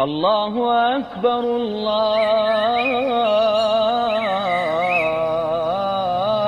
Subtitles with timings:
[0.00, 0.54] الله
[0.96, 1.40] أكبر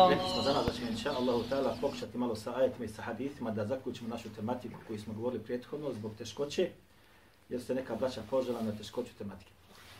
[0.10, 3.52] Rekli smo danas da ćemo inša Allahu ta'ala pokušati malo sa ajetima i sa hadithima
[3.52, 6.70] da zaključimo našu tematiku koju smo govorili prethodno zbog teškoće,
[7.50, 9.52] jer se neka braća požela na teškoću tematike.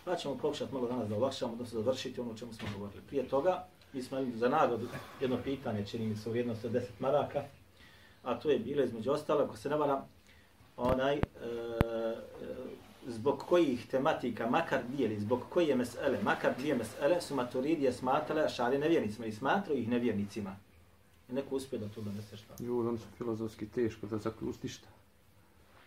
[0.06, 3.02] Pa ćemo pokušati malo danas da olakšamo, odnosno završiti ono o čemu smo govorili.
[3.08, 4.89] Prije toga, mi smo za nagradu
[5.21, 7.43] jedno pitanje, čini mi se u vrijednosti od 10 maraka,
[8.23, 10.09] a to je bilo između ostalo, ako se ne varam,
[10.77, 12.15] onaj, e, e,
[13.07, 18.79] zbog kojih tematika, makar dijeli, zbog koje mesele, makar dvije mesele, su maturidije smatrale šari
[18.79, 20.57] nevjernicima i smatraju ih nevjernicima.
[21.31, 22.55] I neko uspije da to donese šta.
[22.59, 24.89] Ju, oni su filozofski teško da zaključi šta.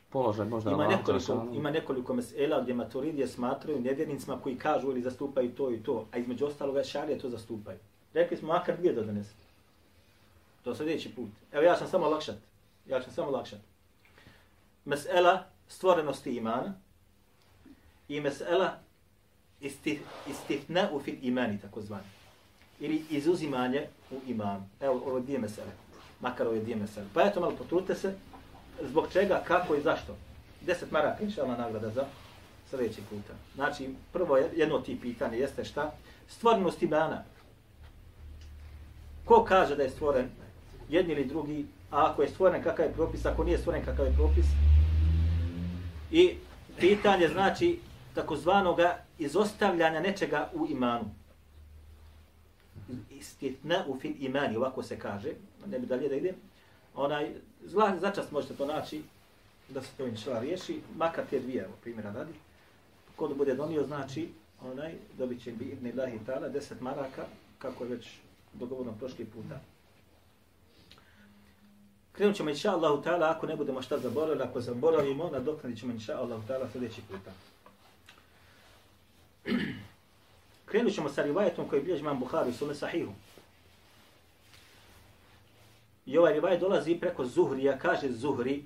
[0.10, 1.56] Položaj možda Ima Allah nekoliko, Đelešanu.
[1.56, 6.18] ima nekoliko mesela gdje maturidije smatraju nevjernicima koji kažu ili zastupaju to i to, a
[6.18, 7.78] između ostaloga šarije to zastupaju.
[8.16, 9.34] Rekli smo makar dvije da donese.
[10.64, 11.30] To sljedeći put.
[11.52, 12.36] Evo ja sam samo lakšat.
[12.88, 13.60] Ja ću samo lakšat.
[14.86, 16.74] Mesela stvorenosti imana
[18.08, 18.80] i mesela
[19.62, 22.08] istif, istitna u fil imani, tako zvani.
[22.80, 24.64] Ili izuzimanje u imanu.
[24.82, 25.72] Evo, ovo dvije mesele.
[26.20, 27.06] Makar ove dvije mesele.
[27.14, 28.16] Pa eto malo potrudite se.
[28.82, 30.16] Zbog čega, kako i zašto.
[30.66, 32.06] 10 maraka, inša Allah, nagrada za
[32.70, 33.34] sljedeći puta.
[33.56, 35.92] Znači, prvo jedno od tih pitanja jeste šta?
[36.28, 37.24] Stvorenost imana.
[39.26, 40.30] Ko kaže da je stvoren
[40.90, 44.14] jedni ili drugi, a ako je stvoren kakav je propis, ako nije stvoren kakav je
[44.14, 44.46] propis.
[46.12, 46.36] I
[46.80, 47.80] pitanje znači
[48.14, 51.06] takozvanoga izostavljanja nečega u imanu.
[53.10, 55.30] Istitna u fil imani, ovako se kaže,
[55.68, 56.36] ne bi dalje da idem.
[56.96, 57.30] Onaj,
[57.64, 59.02] zla, začas možete to naći,
[59.70, 62.34] da se to inšala riješi, makar te dvije, evo, primjera radi.
[63.16, 64.30] Kod bude donio, znači,
[64.62, 67.26] onaj, dobit će bi ibn Ilahi ta'ala 10 maraka,
[67.60, 68.08] kako je već
[68.60, 69.60] dogovorno prošli puta.
[72.12, 76.18] Krenut ćemo inša Allahu ta'ala, ako ne budemo šta zaboravili, ako zaboravimo, nadoknadit ćemo inša
[76.18, 77.32] Allahu ta'ala sljedeći puta.
[80.66, 83.12] Krenut ćemo sa rivajetom koji bilježi imam Bukhari u svome sahihu.
[86.06, 88.64] I ovaj rivajet dolazi preko Zuhrija, kaže Zuhri,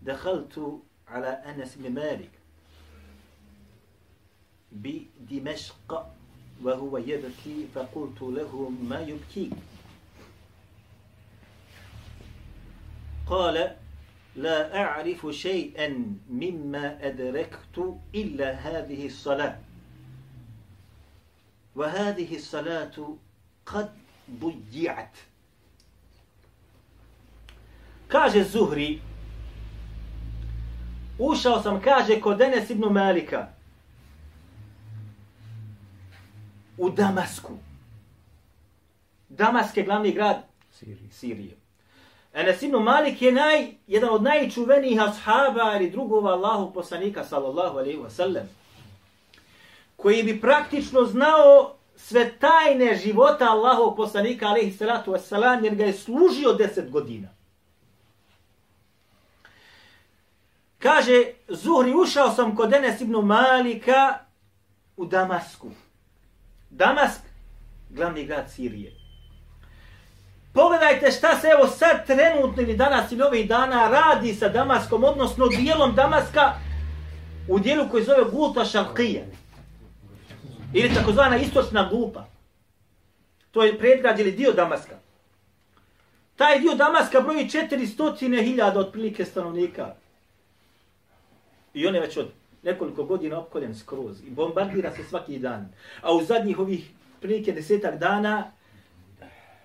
[0.00, 2.30] Dehaltu ala Anas ibn Malik
[4.70, 6.04] bi Dimešqa
[6.62, 9.52] وهو يبكي فقلت له ما يبكيك؟
[13.26, 13.76] قال
[14.36, 19.58] لا أعرف شيئا مما أدركت إلا هذه الصلاة.
[21.76, 23.16] وهذه الصلاة
[23.66, 23.92] قد
[24.30, 25.16] ضيعت.
[28.10, 29.00] كاج الزهري
[31.18, 33.59] وشاو سم كاج كودنس ابن مالكة.
[36.80, 37.52] U Damasku.
[39.28, 40.36] Damask je glavni grad
[40.72, 41.10] Siriji.
[41.12, 41.56] Sirije.
[42.34, 47.98] Enes ibn Malik je naj, jedan od najčuvenijih ashaba ili drugova Allahu poslanika sallallahu alaihi
[47.98, 48.48] wa sallam
[49.96, 55.92] koji bi praktično znao sve tajne života Allahov poslanika alaihi salatu wasalam jer ga je
[55.92, 57.28] služio deset godina.
[60.78, 64.18] Kaže, Zuhri, ušao sam kod Enes ibn Malika
[64.96, 65.70] u Damasku.
[66.70, 67.20] Damask,
[67.90, 68.92] glavni grad Sirije.
[70.52, 75.48] Pogledajte šta se evo sad trenutno ili danas ili ovih dana radi sa Damaskom, odnosno
[75.48, 76.52] dijelom Damaska
[77.48, 79.22] u dijelu koji zove Guta Šalqija.
[80.74, 82.26] Ili takozvana istočna glupa.
[83.50, 84.94] To je predgrad ili dio Damaska.
[86.36, 89.94] Taj dio Damaska broji 400.000 otprilike stanovnika.
[91.74, 95.72] I on je već od nekoliko godina opkoljen skroz i bombardira se svaki dan.
[96.02, 96.90] A u zadnjih ovih
[97.20, 98.52] prilike desetak dana,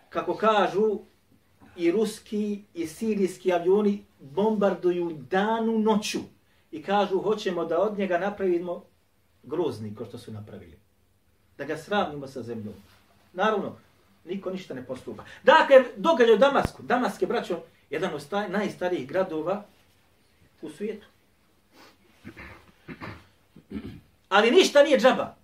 [0.09, 1.00] kako kažu,
[1.75, 6.19] i ruski i sirijski avioni bombarduju danu noću.
[6.72, 8.83] I kažu, hoćemo da od njega napravimo
[9.44, 10.77] grozni, ko što su napravili.
[11.57, 12.73] Da ga sravnimo sa zemljom.
[13.33, 13.75] Naravno,
[14.25, 15.24] niko ništa ne postupa.
[15.44, 16.83] Dakle, događaj u Damasku.
[16.83, 17.59] Damask je, braćo,
[17.89, 19.63] jedan od najstarijih gradova
[20.62, 21.07] u svijetu.
[24.29, 25.35] Ali ništa nije džaba.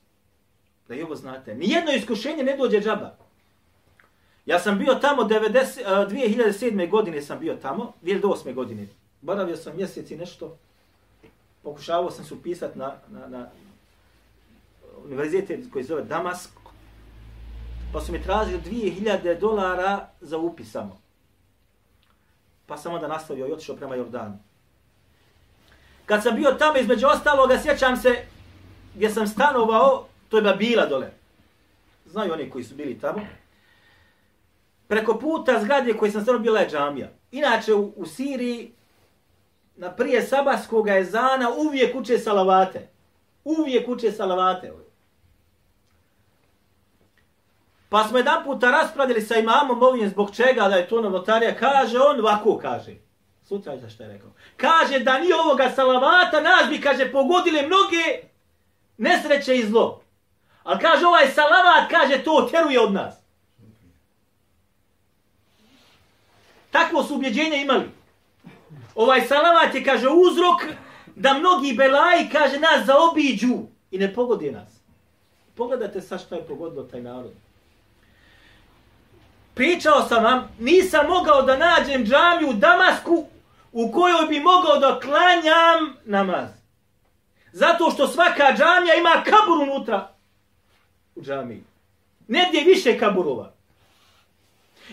[0.87, 1.55] Da i ovo znate.
[1.55, 3.15] Nijedno iskušenje ne dođe džaba.
[4.45, 6.83] Ja sam bio tamo 90, 2007.
[6.83, 8.53] Eh, godine sam bio tamo, 2008.
[8.53, 8.87] godine.
[9.21, 10.57] Boravio sam mjesec i nešto.
[11.63, 13.49] Pokušavao sam se upisati na, na, na
[15.05, 16.49] univerzitet koji zove Damask.
[17.93, 21.01] Pa su mi tražili 2000 dolara za upis samo.
[22.65, 24.37] Pa sam onda nastavio i otišao prema Jordanu.
[26.11, 28.25] Kad sam bio tamo, između ostaloga, sjećam se
[28.95, 31.11] gdje sam stanovao, to je Babila dole.
[32.05, 33.21] Znaju oni koji su bili tamo.
[34.87, 37.09] preko puta zgrade koji sam stanovao bila je džamija.
[37.31, 38.71] Inače u, u Siriji
[39.75, 42.89] na prije sabaskog ezana uvijek uče salavate.
[43.43, 44.73] Uvijek uče salavate.
[47.89, 51.55] Pa smo jedan puta raspravili sa imamom ovim zbog čega da je to novotarija.
[51.55, 53.10] Kaže on ovako kaže.
[53.43, 54.29] Sutra za što je rekao.
[54.57, 58.27] Kaže da ni ovoga salavata nas bi kaže pogodile mnoge
[58.97, 60.01] nesreće i zlo.
[60.63, 63.15] Ali kaže ovaj salavat kaže to teruje od nas.
[66.71, 67.89] Takvo su ubjeđenje imali.
[68.95, 70.77] Ovaj salavat je, kaže, uzrok
[71.15, 73.57] da mnogi belaji, kaže, nas zaobiđu
[73.91, 74.69] i ne pogodi nas.
[75.55, 77.31] Pogledajte sa što je pogodilo taj narod.
[79.53, 83.25] Pričao sam vam, nisam mogao da nađem džamiju u Damasku
[83.71, 86.49] u kojoj bi mogao da klanjam namaz.
[87.51, 90.13] Zato što svaka džamija ima kabur unutra
[91.15, 91.63] u džamiji.
[92.27, 93.53] Negdje više kaburova.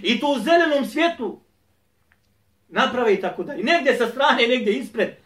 [0.03, 1.41] I to u zelenom svijetu
[2.69, 3.65] naprave i tako dalje.
[3.65, 5.17] Negdje sa strane, negdje ispred.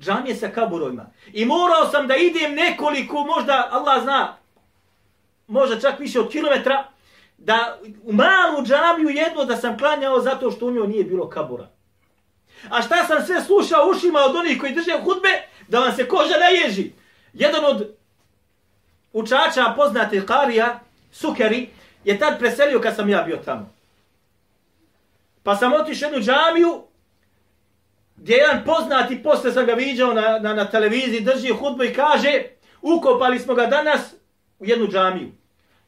[0.00, 1.06] Džamije sa kaburovima.
[1.32, 4.36] I morao sam da idem nekoliko, možda, Allah zna,
[5.46, 6.91] možda čak više od kilometra,
[7.44, 11.68] da u malu džamiju jedno da sam klanjao zato što u njoj nije bilo kabura.
[12.70, 15.28] A šta sam sve slušao ušima od onih koji drže hudbe,
[15.68, 16.92] da vam se koža naježi.
[17.32, 17.96] Jedan od
[19.12, 20.80] učača poznate Karija,
[21.12, 21.68] Sukeri,
[22.04, 23.74] je tad preselio kad sam ja bio tamo.
[25.42, 26.82] Pa sam otišao jednu džamiju,
[28.16, 32.42] gdje jedan poznati, posle sam ga viđao na, na, na televiziji, drži hudbu i kaže,
[32.82, 34.14] ukopali smo ga danas
[34.58, 35.32] u jednu džamiju.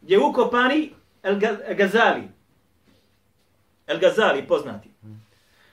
[0.00, 0.92] Gdje ukopani
[1.25, 1.41] El
[1.76, 2.29] Gazali.
[3.87, 4.88] El Gazali, poznati.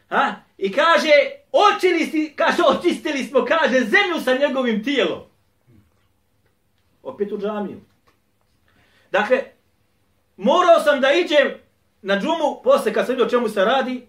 [0.09, 0.35] Ha?
[0.57, 1.11] I kaže,
[1.51, 5.21] očili kaže, očistili smo, kaže, zemlju sa njegovim tijelom.
[7.03, 7.81] Opet u džamiju.
[9.11, 9.43] Dakle,
[10.37, 11.53] morao sam da iđem
[12.01, 14.07] na džumu, posle kad sam vidio čemu se radi,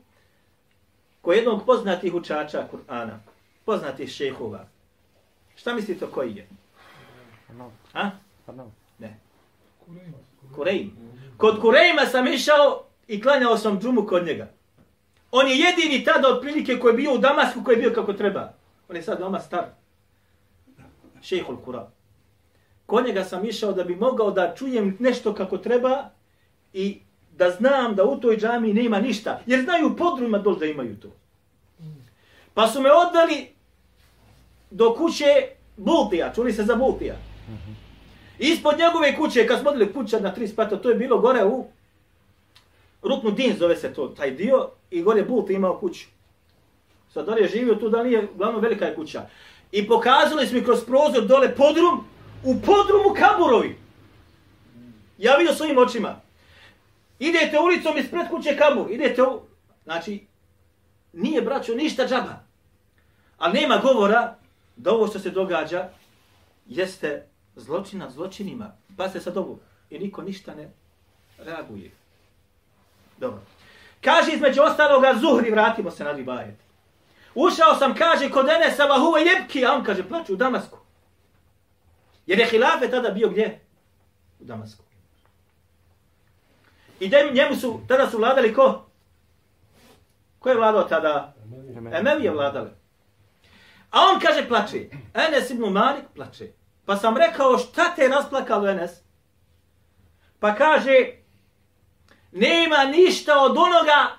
[1.21, 3.19] ko jednog poznatih učača Kur'ana,
[3.65, 4.67] poznatih šehova.
[5.57, 6.47] Šta mislite koji je?
[7.95, 8.11] A?
[8.99, 9.19] Ne.
[10.55, 10.91] Kurejm.
[11.37, 14.49] Kod Kurejma sam išao i klanjao sam džumu kod njega.
[15.31, 18.53] On je jedini tada otprilike koji je bio u Damasku, koji je bio kako treba.
[18.89, 19.65] On je sad doma star.
[21.23, 21.87] Šejhul Kur'an.
[22.87, 26.11] Kod njega sam išao da bi mogao da čujem nešto kako treba
[26.73, 27.01] i
[27.37, 29.41] da znam da u toj džami nema ništa.
[29.47, 31.09] Jer znaju podruma dol da imaju to.
[32.55, 33.49] Pa su me odveli
[34.71, 35.25] do kuće
[35.77, 36.33] Bultija.
[36.35, 37.15] Čuli se za Bultija.
[37.49, 37.82] Mhm.
[38.43, 41.67] Ispod njegove kuće, kad smo odili kuća na tri spata, to je bilo gore u
[43.03, 46.07] Ruknu Din, zove se to, taj dio, i gore Bult imao kuću.
[47.13, 49.23] Sad da li je živio tu, da li je, glavno velika je kuća.
[49.73, 52.05] I pokazali smo kroz prozor dole podrum,
[52.45, 53.77] u podrumu kaburovi.
[55.19, 56.21] Ja vidio svojim očima.
[57.19, 58.91] Idete ulicom ispred kuće kabur.
[58.91, 59.41] Idete u...
[59.85, 60.27] Znači,
[61.13, 62.45] nije braćo ništa džaba.
[63.39, 64.37] Ali nema govora
[64.77, 65.89] da ovo što se događa
[66.67, 68.73] jeste zločin nad zločinima.
[68.97, 69.59] Pa se sad ovo.
[69.91, 70.71] I niko ništa ne
[71.39, 71.91] reaguje.
[73.19, 73.41] Dobro.
[74.01, 76.57] Kaže između ostaloga Zuhri, vratimo se na ribajet.
[77.35, 80.79] Ušao sam, kaže, kod Enesa Vahuva jebki, a on kaže, plaću u Damasku.
[82.27, 83.61] Jer je hilafe tada bio gdje?
[84.41, 84.85] U Damasku.
[87.01, 88.87] I da njemu su, tada su vladali ko?
[90.39, 91.35] Ko je vladao tada?
[91.93, 92.71] Emevi je vladali.
[93.91, 94.89] A on kaže plače.
[95.15, 96.53] Enes ibn Malik plače.
[96.87, 98.91] Pa sam rekao šta te je rasplakalo Enes?
[100.41, 101.23] Pa kaže
[102.33, 104.17] nema ništa od onoga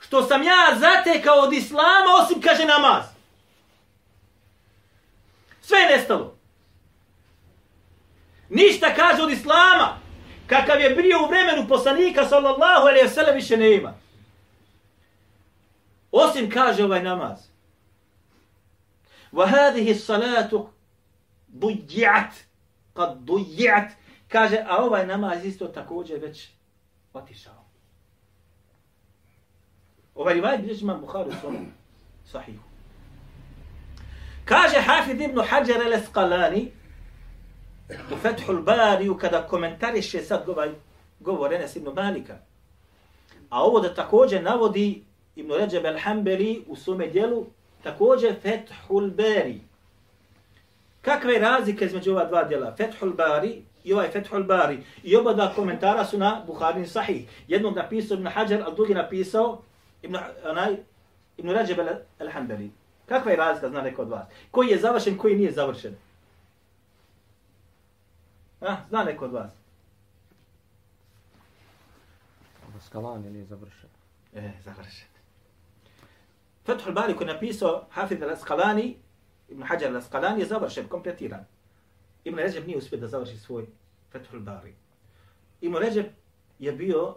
[0.00, 3.04] što sam ja zatekao od Islama osim kaže namaz.
[5.60, 6.36] Sve je nestalo.
[8.48, 9.98] Ništa kaže od Islama
[10.46, 13.94] kakav je bio u vremenu poslanika sallallahu alejhi ve sellem više nema.
[16.12, 17.38] Osim kaže ovaj namaz.
[19.32, 20.68] Wa hadhihi salatu
[21.52, 22.34] dujjat
[22.94, 23.92] kad dujjat
[24.28, 26.48] kaže a ovaj namaz isto također već
[27.12, 27.64] otišao.
[30.14, 31.56] Ovaj rivaj bilježi imam Bukhari u svom
[32.26, 32.62] sahihu.
[34.44, 36.66] Kaže Hafid ibn Hajar al-Esqalani
[38.12, 40.70] u Fethul Bariju kada komentariše sad ovaj
[41.20, 42.38] govor Enes ibn Malika.
[43.50, 45.04] A ovo da također navodi
[45.36, 47.46] Ibn Ređeb al-Hambeli u svome dijelu,
[47.82, 49.10] također Fethul
[51.04, 51.20] Bari.
[51.20, 52.74] Kakve razlike između ova dva dijela?
[52.76, 54.84] Fethul Bari i ovaj Fethul Bari.
[55.02, 57.28] I oba dva komentara su na Buharin Sahih.
[57.48, 59.62] Jednog napisao Ibn Hajar, a drugi napisao
[60.02, 60.76] Ibn, onaj,
[61.36, 61.78] Ibn Ređeb
[62.18, 62.68] al-Hambeli.
[63.06, 64.26] Kakva je razlika, zna neko od vas?
[64.50, 65.94] Koji je završen, koji nije završen?
[68.60, 69.50] Ah, zna neko od vas.
[72.86, 73.88] Skalanje nije završen.
[74.34, 75.08] E, završen.
[76.66, 78.94] Fethul Bari koji je napisao Hafid al-Asqalani,
[79.50, 81.44] Ibn Hajar al-Asqalani je završen, kompletiran.
[82.24, 83.66] Ibn Ređeb nije uspio da završi svoj
[84.12, 84.74] Fethul Bari.
[85.60, 86.06] Ibn Ređeb
[86.58, 87.14] je bio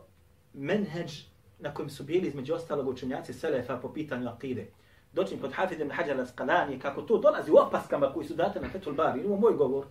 [0.53, 1.23] menheđ
[1.59, 4.67] na kojem su bili između ostalog učenjaci Selefa po pitanju akide.
[5.13, 8.69] Doćim kod Hafid ibn Hajar al-Asqalani, kako to dolazi u opaskama koji su date na
[8.69, 9.85] Fethul Bari, ili moj govor,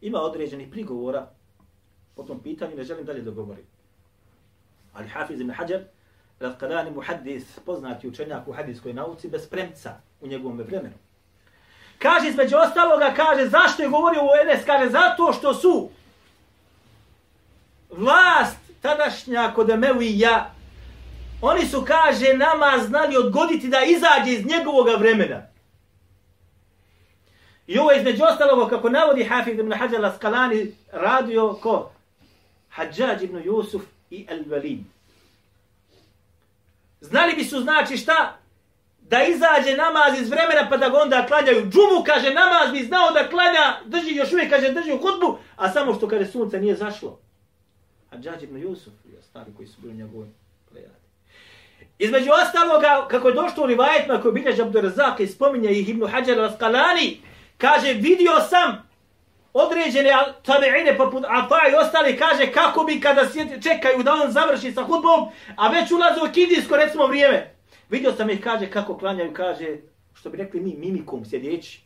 [0.00, 1.28] ima određenih prigovora
[2.14, 3.64] po tom pitanju, ne želim dalje da govorim.
[4.92, 5.82] Ali Hafiz ibn Hajar
[6.40, 10.94] al-Asqalani muhaddis, poznati učenjak u hadijskoj nauci, bez premca u njegovom vremenu.
[11.98, 15.90] Kaže između ostaloga, kaže zašto je govorio u Enes, kaže zato što su
[17.90, 20.50] vlast tadašnja kod Emevija,
[21.40, 25.42] oni su, kaže, nama znali odgoditi da izađe iz njegovog vremena.
[27.66, 31.90] I ovo je između ostalog, kako navodi Hafid ibn Hađar al-Asqalani, radio ko?
[32.70, 34.82] Hadžađ ibn Jusuf i Al-Walid.
[37.00, 38.38] Znali bi su znači šta?
[39.10, 41.70] Da izađe namaz iz vremena pa da ga onda klanjaju.
[41.70, 45.70] Džumu kaže namaz bi znao da klanja, drži još uvijek kaže drži u hutbu, a
[45.72, 47.20] samo što kaže sunce nije zašlo.
[48.10, 50.28] A Džađ ibn Jusuf i ostali koji su bili njegovi
[50.70, 51.04] plejadi.
[51.98, 56.38] Između ostaloga, kako je došlo u rivajetima koji bilježe Abdurazak i spominje ih Ibn Hajar
[56.38, 57.16] al-Skalani,
[57.58, 58.88] kaže, vidio sam
[59.52, 60.10] određene
[60.42, 64.82] tabiine poput Afa i ostali, kaže, kako bi kada sjeti, čekaju da on završi sa
[64.82, 67.53] hudbom, a već ulaze u kindijsko, recimo, vrijeme.
[67.90, 69.76] Vidio sam ih, kaže, kako klanjaju, kaže,
[70.14, 71.84] što bi rekli mi, mimikom, sjedeći.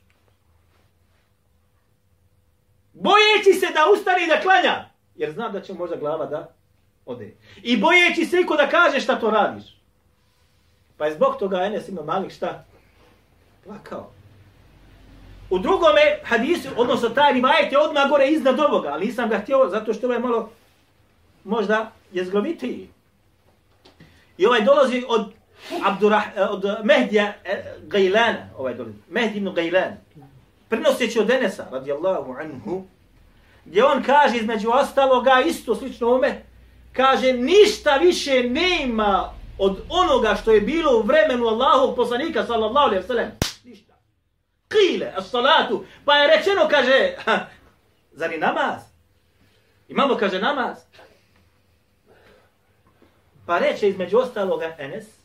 [2.92, 6.54] Bojeći se da ustani da klanja, jer zna da će možda glava da
[7.06, 7.34] ode.
[7.62, 9.64] I bojeći se iko da kaže šta to radiš.
[10.96, 12.64] Pa je zbog toga Enes ima malih šta?
[13.64, 14.10] Plakao.
[15.50, 19.68] U drugome hadisu, odnosno taj rivajet je odmah gore iznad ovoga, ali nisam ga htio
[19.70, 20.50] zato što je ovaj malo
[21.44, 22.88] možda jezgrovitiji.
[24.38, 25.32] I ovaj dolazi od
[25.84, 29.96] Abdurah, eh, od Mehdija eh, Gajlana, ovaj dole, Mehdi ibn Gajlan,
[30.68, 32.84] prenoseći od Enesa, radijallahu anhu,
[33.64, 36.42] gdje on kaže između ostaloga, isto slično ome,
[36.92, 43.02] kaže, ništa više nema od onoga što je bilo u vremenu Allahovog poslanika sallallahu alejhi
[43.02, 43.30] ve sellem
[43.64, 43.94] ništa.
[44.68, 45.84] Kile, as-salatu.
[46.04, 47.14] Pa je rečeno kaže
[48.12, 48.82] zar je namaz?
[49.88, 50.76] Imamo kaže namaz.
[53.46, 55.17] Pa reče između ostaloga Enes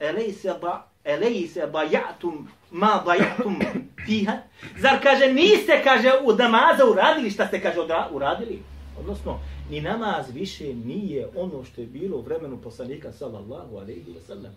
[0.00, 3.58] elejse ba elejse bajatum ma bajatum
[4.06, 4.32] fiha
[4.78, 7.78] zar kaže niste kaže u namaza uradili šta ste kaže
[8.10, 8.62] uradili
[8.98, 14.26] odnosno ni namaz više nije ono što je bilo u vremenu poslanika sallallahu alaihi wa
[14.26, 14.54] sallam.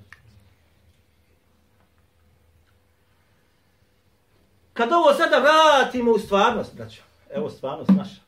[4.73, 8.21] Kad ovo sada vratimo u stvarnost, braćo, evo stvarnost naša.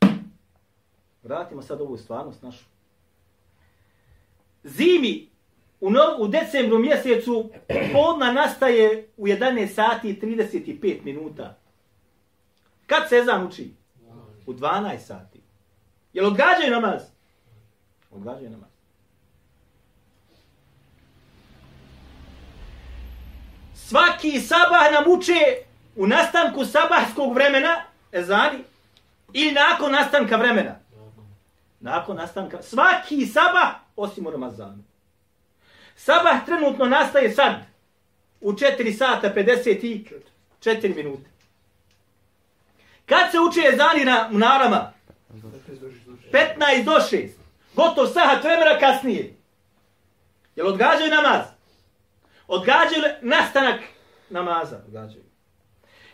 [1.23, 2.65] Vratimo sad ovu stvarnost našu.
[4.63, 5.28] Zimi
[5.81, 7.51] u, no, u decembru mjesecu
[7.93, 11.57] podna nastaje u 11 sati i 35 minuta.
[12.87, 13.73] Kad se ezan uči?
[14.45, 15.41] U 12 sati.
[16.13, 17.01] Jel odgađaju namaz?
[18.11, 18.69] Odgađaju namaz.
[23.75, 25.39] Svaki sabah nam uče
[25.95, 28.59] u nastanku sabahskog vremena, ezani,
[29.33, 30.75] ili nakon nastanka vremena.
[31.79, 32.61] Nakon nastanka.
[32.61, 34.88] Svaki sabah, osim u Ramazanu.
[35.99, 37.55] Sabah trenutno nastaje sad,
[38.41, 41.29] u 4 sata 54 minute.
[43.05, 44.93] Kad se uče ezani na mnarama?
[46.31, 47.29] 15 do 6.
[47.75, 49.35] Gotov sahat vremena kasnije.
[50.55, 51.45] Jel odgađaju namaz?
[52.47, 53.81] Odgađaju nastanak
[54.29, 54.81] namaza?
[54.87, 55.23] Odgađaju.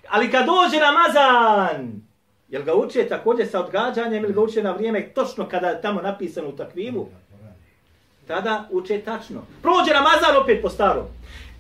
[0.10, 2.02] Ali kad dođe Ramazan,
[2.50, 6.02] jel ga uče također sa odgađanjem ili ga uče na vrijeme točno kada je tamo
[6.02, 7.10] napisano u takvivu?
[8.28, 9.42] Tada uče tačno.
[9.62, 11.06] Prođe Ramazan opet po starom.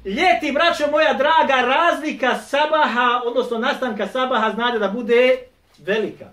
[0.05, 5.37] Ljeti, braćo moja draga, razlika sabaha, odnosno nastanka sabaha, znate da bude
[5.77, 6.25] velika.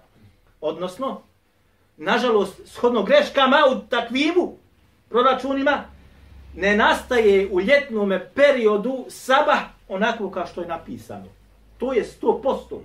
[0.60, 1.22] Odnosno,
[1.96, 4.58] nažalost, shodno greškama u takvivu
[5.08, 5.84] proračunima,
[6.56, 11.26] ne nastaje u ljetnom periodu sabah onako kao što je napisano.
[11.78, 12.80] To je 100%.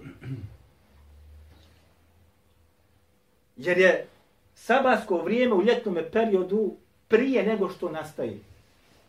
[3.58, 4.08] Jer je
[4.56, 6.76] sabahsko vrijeme u ljetnom periodu
[7.08, 8.40] prije nego što nastaje.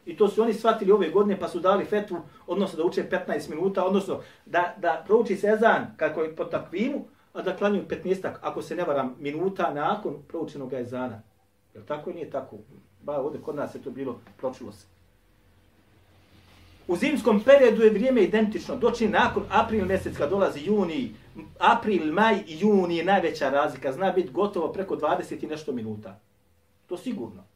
[0.06, 3.50] I to su oni shvatili ove godine pa su dali fetvu, odnosno da uče 15
[3.50, 8.62] minuta, odnosno da, da prouči sezan kako je po takvimu, a da klanju 15 ako
[8.62, 11.22] se ne varam, minuta nakon proučenog ezana.
[11.74, 12.56] Jel tako nije tako?
[13.02, 14.86] Ba, ovdje kod nas je to bilo, pročilo se.
[16.88, 18.76] U zimskom periodu je vrijeme identično.
[18.76, 21.14] Doći nakon april mjesec kad dolazi juni,
[21.58, 23.92] april, maj i juni je najveća razlika.
[23.92, 26.20] Zna biti gotovo preko 20 i nešto minuta.
[26.86, 27.47] To sigurno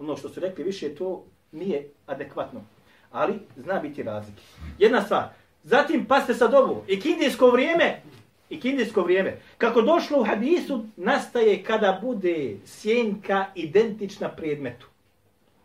[0.00, 2.60] ono što su rekli više, to nije adekvatno.
[3.10, 4.42] Ali zna biti razlike.
[4.78, 5.24] Jedna stvar.
[5.64, 6.84] Zatim, paste sad ovo.
[6.88, 8.02] Ikindijsko vrijeme,
[8.50, 14.86] ikindijsko vrijeme, kako došlo u hadisu, nastaje kada bude sjenka identična predmetu.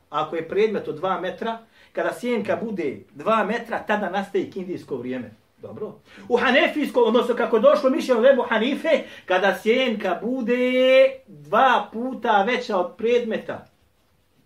[0.09, 1.57] Ako je predmet od 2 metra,
[1.93, 5.31] kada sjenka bude 2 metra, tada nastaje ikindijsko vrijeme.
[5.57, 5.93] Dobro.
[6.29, 12.95] U Hanefijsko, odnosno kako došlo mišljeno lebu Hanife, kada sjenka bude dva puta veća od
[12.97, 13.74] predmeta.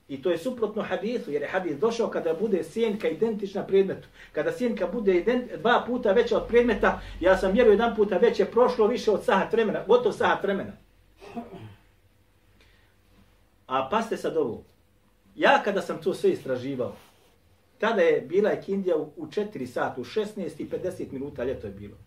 [0.09, 4.07] I to je suprotno hadisu, jer je hadis došao kada bude sjenka identična predmetu.
[4.31, 8.39] Kada sjenka bude ident, dva puta veća od predmeta, ja sam mjerio jedan puta već
[8.39, 10.71] je prošlo više od sahat vremena, gotov sahat vremena.
[13.67, 14.63] A paste sad ovo.
[15.35, 16.95] Ja kada sam to sve istraživao,
[17.77, 21.73] tada je bila Ekindija u, u 4 sata, u 16 i 50 minuta, ljeto je
[21.73, 21.97] bilo.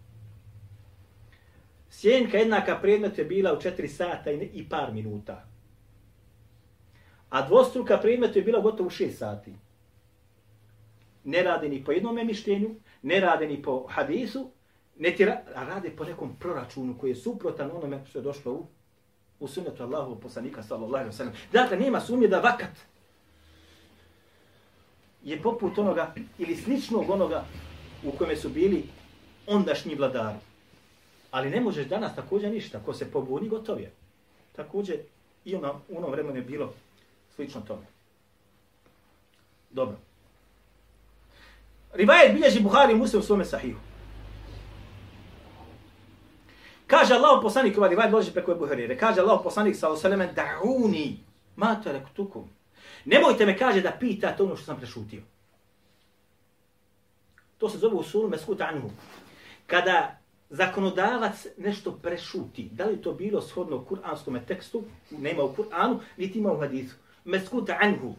[1.91, 5.52] Sjenka jednaka predmet je bila u 4 sata i, i par minuta.
[7.33, 9.55] A dvostruka predmetu je bila gotovo u 6 sati.
[11.25, 14.51] Ne rade ni po jednom mišljenju, ne rade ni po hadisu,
[14.99, 18.53] ne ti ra a rade po nekom proračunu koji je suprotan onome što je došlo
[18.53, 18.67] u,
[19.41, 21.35] u sunnetu Allahu poslanika sallallahu alaihi wa sallam.
[21.53, 22.77] Dakle, nema sumnje da vakat
[25.25, 27.45] je poput onoga ili sličnog onoga
[28.05, 28.85] u kome su bili
[29.47, 30.39] ondašnji vladari.
[31.31, 32.81] Ali ne možeš danas također ništa.
[32.85, 33.93] Ko se pobuni, gotov je.
[34.53, 34.97] Također
[35.45, 36.73] i ono, u onom vremenu je bilo
[37.35, 37.87] slično tome.
[39.71, 39.97] Dobro.
[41.93, 43.79] Rivajet bilježi Buhari Muslim u svome sahihu.
[46.87, 51.17] Kaže Allah poslanik, ovaj rivajet dolazi preko Buharire, kaže Allah poslanik sa osaleme, da'uni,
[51.57, 52.01] ma te.
[53.05, 55.23] Nemojte me kaže da pitate ono što sam prešutio.
[57.59, 58.91] To se zove usul meskut anhu.
[59.67, 60.19] Kada
[60.51, 66.53] zakonodavac nešto prešuti, da li to bilo shodno kuranskom tekstu, nema u Kur'anu, niti ima
[66.53, 66.95] u hadisu.
[67.25, 68.15] Meskut anhu.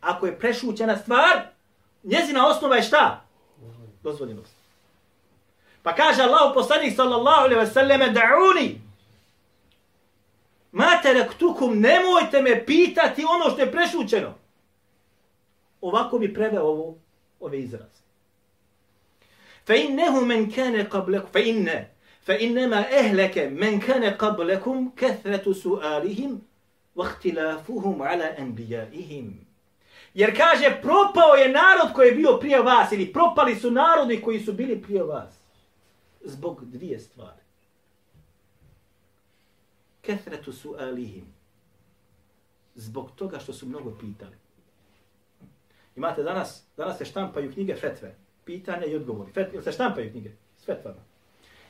[0.00, 1.46] Ako je prešućena stvar,
[2.02, 3.24] njezina osnova je šta?
[4.02, 4.54] Dozvoljenost.
[5.82, 8.14] Pa kaže Allah poslanik sallallahu alaihi wasallam da'uni.
[8.14, 8.78] da'uni,
[10.72, 14.34] materaktukum, nemojte me pitati ono što je prešućeno.
[15.80, 16.98] Ovako bi preveo ovo,
[17.40, 18.04] ove izraze.
[19.66, 21.94] Fa innehu men kane qablakum, fa inne,
[22.26, 26.40] fa innema ehleke men kane qablakum kathretu sualihim
[26.96, 28.24] wa ihtilafuhum ala.
[30.14, 34.40] Jer kaže, propao je narod koji je bio prije vas, ili propali su narodi koji
[34.40, 35.34] su bili prije vas.
[36.24, 37.44] Zbog dvije stvari
[40.04, 41.26] kethretu su alihim.
[42.74, 44.36] Zbog toga što su mnogo pitali.
[45.96, 48.14] Imate danas, danas se štampaju knjige fetve.
[48.44, 49.32] Pitanja i odgovori.
[49.32, 51.00] Fet, se štampaju knjige s fetvama.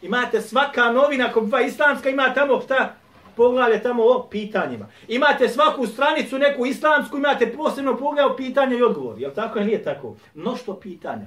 [0.02, 2.96] Imate svaka novina koja islamska ima tamo šta
[3.36, 4.88] poglavlje tamo o pitanjima.
[5.08, 9.22] Imate svaku stranicu neku islamsku, imate posebno poglavlje o pitanja i odgovori.
[9.22, 10.16] Je li tako ili nije tako?
[10.34, 11.26] Mnoštvo pitanja.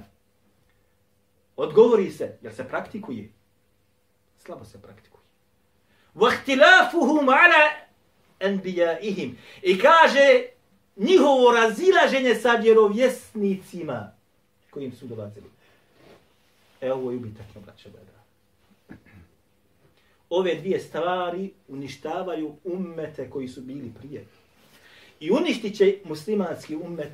[1.56, 3.32] Odgovori se, jel se praktikuje?
[4.38, 5.22] Slabo se praktikuje.
[6.14, 7.70] Vahtilafuhum ala
[8.40, 9.38] enbijaihim.
[9.62, 10.42] I kaže
[10.96, 14.12] njihovo razilaženje sa vjerovjesnicima
[14.70, 15.50] kojim su dolazili.
[16.80, 18.17] E ovo je ubitak braće, da
[20.30, 24.24] Ove dvije stvari uništavaju ummete koji su bili prije.
[25.20, 27.12] I uništit će muslimanski ummet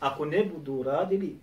[0.00, 1.36] ako ne budu radili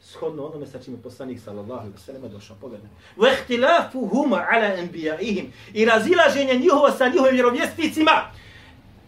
[0.00, 2.56] shodno onome sa čime poslanik sallallahu alejhi ve sellem došao.
[2.60, 2.88] Pogledaj.
[3.16, 5.44] Wa ihtilafuhum ala anbiya'ihim.
[5.74, 8.30] I razilaženje njihovo sa njihovim vjerovjesnicima.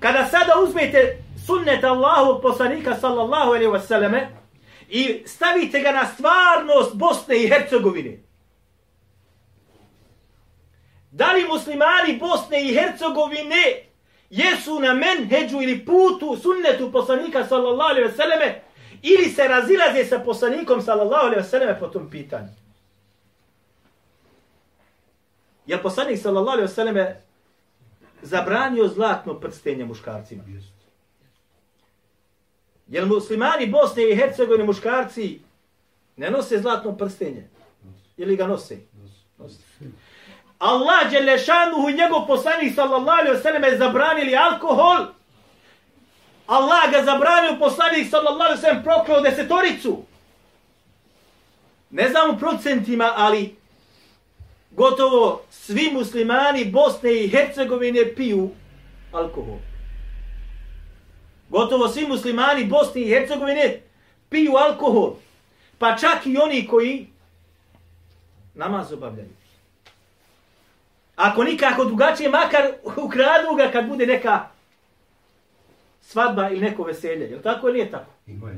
[0.01, 4.29] Kada sada uzmete sunnet Allahu poslanika sallallahu alejhi ve selleme
[4.89, 8.22] i stavite ga na stvarnost Bosne i Hercegovine
[11.13, 13.85] Da li muslimani Bosne i Hercegovine
[14.31, 18.63] jesu na menheđu ili putu sunnetu poslanika sallallahu alejhi ve selleme
[19.03, 22.49] ili se razilaze sa poslanikom sallallahu alejhi ve selleme po tom pitanju.
[25.67, 27.21] Je poslanik sallallahu alejhi ve selleme
[28.23, 30.43] zabranio zlatno prstenje muškarcima?
[32.89, 35.41] Jel muslimani Bosne i Hercegovine muškarci
[36.17, 37.49] ne nose zlatno prstenje?
[38.17, 38.79] Ili ga nose?
[39.39, 39.59] Nose.
[40.63, 45.07] Allah Đelešanuhu i njegov poslanik sallallahu alejhi ve je zabranili alkohol
[46.47, 50.03] Allah ga zabranio poslanik sallallahu alejhi ve sellem prokleo desetoricu.
[51.91, 53.57] Ne znam u procentima, ali
[54.71, 58.51] gotovo svi muslimani Bosne i Hercegovine piju
[59.13, 59.59] alkohol.
[61.49, 63.81] Gotovo svi muslimani Bosne i Hercegovine
[64.31, 65.15] piju alkohol.
[65.79, 67.07] Pa čak i oni koji
[68.55, 69.42] namaz obavljaju.
[71.23, 74.49] Ako nikako drugačije, makar ukradu ga kad bude neka
[76.01, 77.31] svadba ili neko veselje.
[77.31, 78.11] Je li tako ili nije tako?
[78.27, 78.51] Ima.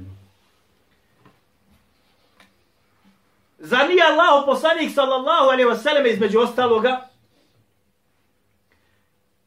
[3.59, 7.09] Zar nije Allah poslanik sallallahu alaihi wasallam između ostaloga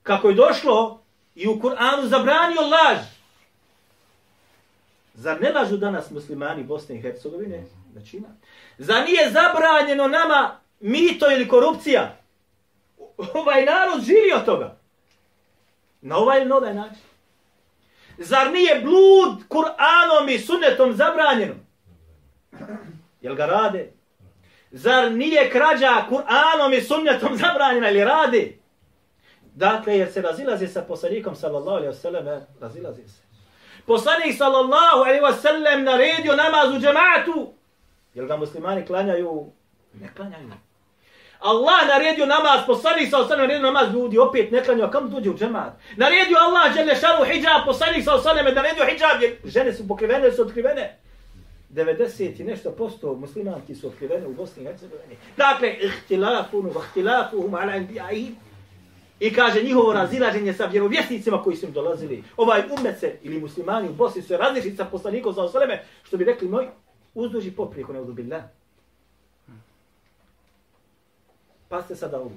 [0.04, 1.02] kako je došlo
[1.36, 2.98] i u Kur'anu zabranio laž.
[5.14, 7.66] Zar ne lažu danas muslimani Bosne i Hercegovine?
[8.14, 8.28] Ima.
[8.78, 12.27] Zar nije zabranjeno nama mito ili korupcija?
[13.18, 14.78] Ovaj narod živi od toga.
[16.02, 17.02] Na ovaj ili na ovaj način.
[18.18, 21.56] Zar nije blud Kur'anom i sunnetom zabranjeno?
[23.22, 23.92] Jel ga rade?
[24.72, 28.60] Zar nije krađa Kur'anom i sunnetom zabranjena ili radi?
[29.56, 33.22] Dakle, jer se razilazi sa poslanikom sallallahu alaihi wasallam, e, razilazi se.
[33.86, 37.54] Poslanik sallallahu alaihi wasallam naredio namaz u džematu.
[38.14, 39.52] Jel ga muslimani klanjaju?
[39.94, 40.52] Ne klanjaju.
[41.40, 45.38] Allah naredio namaz, poslanik sallallahu osanem naredio namaz, ljudi opet ne klanjaju, kam dođe u
[45.38, 45.74] džemat?
[45.96, 50.42] Naredio Allah, žele šalu hijab, poslanik sallallahu osanem naredio hijab, jer žene su pokrivene, su
[50.42, 50.98] otkrivene.
[51.74, 55.16] 90 i nešto posto muslimanki su otkrivene u Bosni i Hercegovini.
[55.38, 58.34] Dakle, ihtilafunu, vahtilafuhum ala anbija'ihim.
[59.20, 62.24] I kaže njihovo razilaženje sa vjerovjesnicima koji su im dolazili.
[62.38, 66.24] Ovaj umet se, ili muslimani u Bosni su različiti sa poslanikom sa osaleme, što bi
[66.24, 66.68] rekli moj,
[67.14, 68.44] uzduži poprijeko ne udubillah.
[71.70, 72.32] Pa ste sada ovu.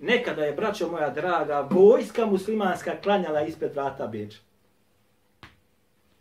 [0.00, 4.38] Nekada je, braćo moja draga, vojska muslimanska klanjala ispred vrata Beča.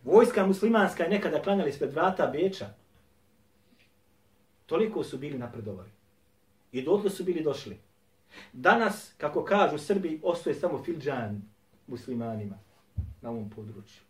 [0.03, 2.69] Vojska muslimanska je nekada klanjala ispred vrata Beča.
[4.65, 5.89] Toliko su bili napredovali.
[6.71, 7.77] I dotle su bili došli.
[8.53, 11.41] Danas, kako kažu Srbi, ostaje samo filđan
[11.88, 12.56] muslimanima
[13.21, 14.01] na ovom području.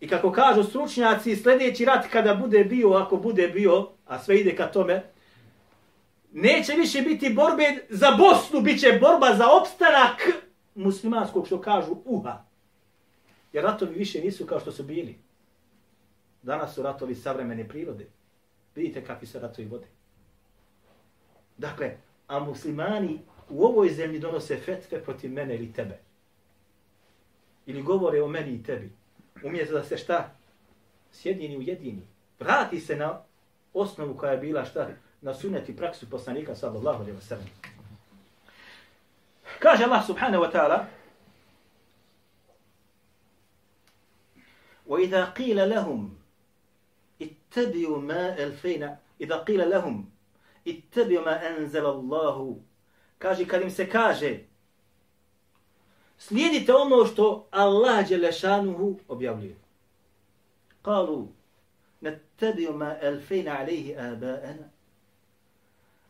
[0.00, 4.56] I kako kažu stručnjaci, sljedeći rat kada bude bio, ako bude bio, a sve ide
[4.56, 5.02] ka tome,
[6.36, 10.20] neće više biti borbe za Bosnu, bit će borba za opstanak
[10.74, 12.44] muslimanskog, što kažu, uha.
[13.52, 15.18] Jer ratovi više nisu kao što su bili.
[16.42, 18.06] Danas su ratovi savremene prirode.
[18.74, 19.86] Vidite kakvi se ratovi vode.
[21.56, 21.96] Dakle,
[22.26, 25.98] a muslimani u ovoj zemlji donose fetve protiv mene ili tebe.
[27.66, 28.92] Ili govore o meni i tebi.
[29.44, 30.34] Umjesto da se šta?
[31.12, 32.02] Sjedini u jedini.
[32.40, 33.22] Vrati se na
[33.74, 34.88] osnovu koja je bila šta?
[35.25, 37.47] Na suneti praksu poslanika sallallahu alaihi wa sallam.
[39.59, 40.87] Kaže Allah subhanahu wa ta'ala
[44.91, 46.17] وإذا قيل لهم
[47.21, 50.09] اتبعوا ما ألفينا إذا قيل لهم
[50.67, 52.57] اتبعوا ما أنزل الله
[53.19, 54.39] kaže kad im se kaže
[56.17, 59.55] slijedite ono što Allah Đelešanuhu objavljuje.
[60.81, 61.27] Kalu,
[62.01, 64.69] nattabiu ma elfejna alaihi aba'ana.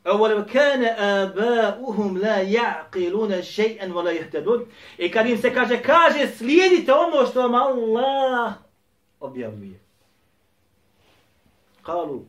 [0.06, 4.66] أولو كان آباؤهم لا يعقلون شيئا ولا يهتدون
[5.00, 8.56] إي كريم سكاجة كاجة سليدي تومو شتو ما الله
[9.22, 9.72] أبيامي
[11.84, 12.22] قالوا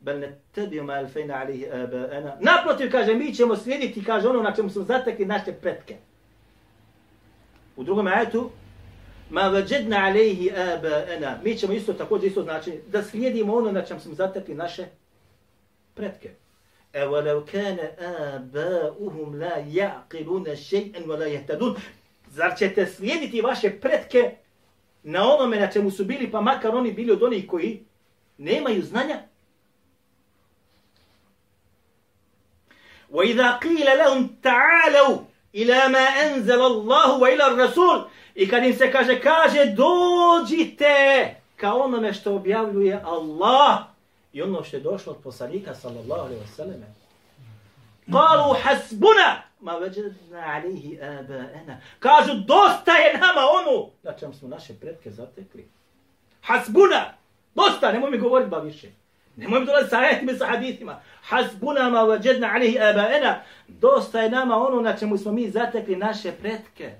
[0.00, 5.20] بل نتبع ما ألفين عليه آباءنا نبرتو كاجة ميشي مسليدي تي كاجة ونو ناكشم سلزاتك
[5.20, 5.98] ناشتك بتك
[7.76, 8.50] ودروغم عاتو
[9.30, 11.66] ما وجدنا عليه آباءنا ميشي
[12.30, 14.92] isto znači da ناكشم ono na čemu ناكشم سلزاتك ناشتك
[15.96, 16.41] بتك
[16.95, 21.75] أولو كان آباؤهم لا يعقلون شيئا ولا يهتدون
[22.31, 24.31] Zar ćete slijediti vaše pretke
[25.03, 27.85] na onome na čemu su bili, pa makar oni bili od onih koji
[28.37, 29.19] nemaju znanja?
[33.11, 35.17] وَإِذَا قِيلَ لَهُمْ تَعَالَوْا
[35.55, 38.03] إِلَى مَا أَنزَلَ اللَّهُ وَإِلَى الرَّسُولُ
[38.35, 43.90] I kad im se kaže, kaže, dođite ka onome što objavljuje Allah
[44.32, 46.84] I ono što je došlo od poslanika sallallahu alaihi wa sallam.
[48.12, 51.80] Kalu hasbuna ma veđedna alihi abaena.
[51.98, 55.68] Kažu, dosta je nama ono na čem smo naše predke zatekli.
[56.42, 57.14] Hasbuna!
[57.54, 58.88] Dosta, nemoj mi govoriti ba više.
[59.36, 61.00] Nemoj mi dolaziti sa ajetima sa hadithima.
[61.22, 63.40] Hasbuna ma veđedna alihi abaena.
[63.68, 66.92] Dosta je nama ono na čemu smo mi zatekli naše predke.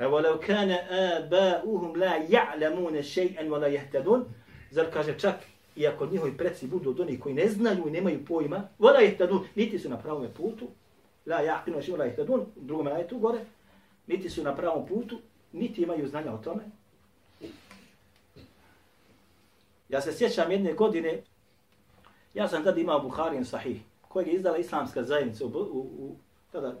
[0.00, 4.32] أولو كان آباؤهم لا يعلمون شيئا ولا يهتدون
[4.70, 5.34] Zar kaže čak,
[5.76, 9.16] i ako njihovi preci budu od onih koji ne znaju i nemaju pojma, vola je
[9.18, 10.68] tadun, niti su na pravom putu,
[11.26, 13.38] la jaqinu še vola je tadun, u drugom tu gore,
[14.06, 15.18] niti su na pravom putu,
[15.52, 16.62] niti imaju znanja o tome.
[19.88, 21.22] Ja se sjećam jedne godine,
[22.34, 26.16] ja sam tada imao Buharin sahih, kojeg je izdala islamska zajednica u, u, u
[26.52, 26.74] tada,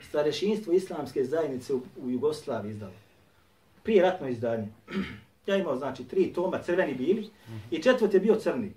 [0.00, 2.92] starešinstvo islamske zajednice u, u Jugoslaviji izdalo.
[3.82, 4.68] Prije ratno izdanje.
[5.48, 7.30] Ja imao, znači, tri toma, crveni bili,
[7.70, 8.72] i četvrt je bio crni.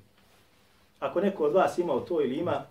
[0.99, 2.65] Ako neko od vas imao to ili ima,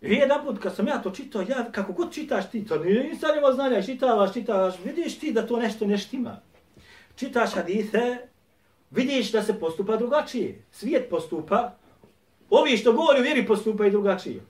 [0.00, 3.30] I jedan put kad sam ja to čitao, ja kako god čitaš ti to, nisam
[3.38, 6.40] imao znanja, čitavaš, čitavaš, vidiš ti da to nešto ne štima.
[7.16, 8.16] Čitaš hadise,
[8.90, 10.62] vidiš da se postupa drugačije.
[10.70, 11.74] Svijet postupa,
[12.50, 14.40] ovi što govori u vjeri postupa i drugačije.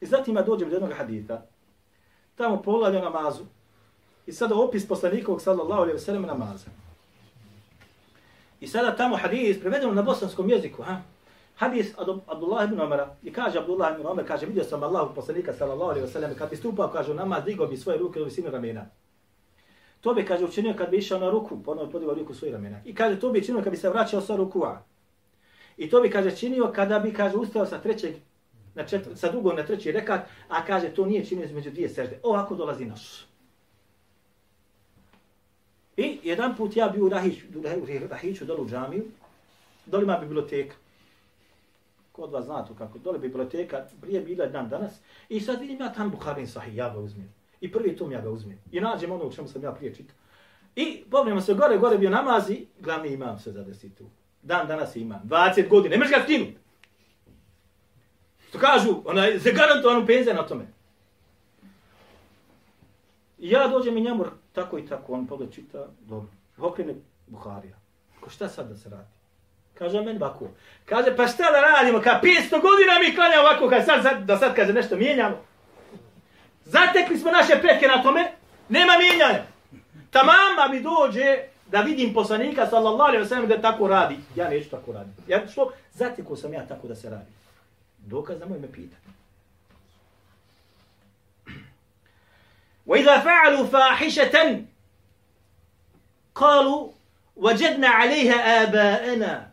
[0.00, 1.46] I zatim ja dođem do jednog hadita,
[2.36, 3.44] tamo pogledam namazu,
[4.28, 6.70] i sada opis poslanikovog sallallahu alaihi wa namaza.
[8.60, 11.00] I sada tamo hadis prevedeno na bosanskom jeziku, ha?
[11.56, 15.52] Hadis od Abdullah ibn Umara, i kaže Abdullah ibn Omar, kaže, vidio sam Allahu poslanika
[15.52, 18.50] sallallahu alaihi ve sallam, kad bi stupao, kaže, namaz, digao bi svoje ruke u visinu
[18.50, 18.86] ramena.
[20.00, 22.80] To bi, kaže, učinio kad bi išao na ruku, ponovno podigao ruku svoje ramena.
[22.84, 24.82] I kaže, to bi činio kad bi se vraćao sa rukua.
[25.76, 28.14] I to bi, kaže, činio kada bi, kaže, ustao sa trećeg,
[28.74, 32.20] na četvr, sa drugog na treći rekat, a kaže, to nije činio između dvije sežde.
[32.22, 33.27] Ovako dolazi naš.
[35.98, 39.04] I jedan put ja bio u Rahiću, u Rahiću dole u džamiju,
[39.86, 40.76] dole ima biblioteka.
[42.12, 44.92] Kod vas zna to kako, dole biblioteka, prije bila dan danas,
[45.28, 47.34] i sad vidim ja tam Buharin sahih, ja ga uzmem.
[47.60, 48.58] I prvi tom ja ga uzmem.
[48.72, 50.16] I nađem ono u čemu sam ja prije čitao.
[50.76, 53.64] I povrnemo se gore, gore bio namazi, glavni imam se za
[53.98, 54.04] tu.
[54.42, 56.56] Dan danas imam, 20 godina, ne možeš ga skinuti.
[58.52, 60.66] To kažu, ona je zagarantovano penzija na tome.
[63.38, 64.24] I ja dođem i njemu
[64.62, 66.28] tako i tako, on pogled čita, dobro.
[66.58, 66.94] Okrene
[67.26, 67.76] Buharija.
[68.20, 69.08] Ko šta sad da se radi?
[69.74, 70.48] Kaže meni ovako.
[70.84, 72.00] Kaže, pa šta da radimo?
[72.00, 75.36] Ka 500 godina mi klanjamo ovako, kad sad, sad, da sad kaže nešto mijenjamo.
[76.64, 78.32] Zatekli smo naše preke na tome,
[78.68, 79.42] nema mijenjanja.
[80.10, 84.16] Tamama mi dođe da vidim poslanika, sallallahu alaihi wa sallam, da tako radi.
[84.36, 85.22] Ja neću tako raditi.
[85.28, 85.72] Ja što?
[85.92, 87.32] Zatekao sam ja tako da se radi.
[87.98, 88.96] Dokaz da moj me pita.
[92.87, 94.61] وإذا فعلوا فاحشة
[96.35, 96.89] قالوا
[97.35, 99.49] وجدنا عليها آباءنا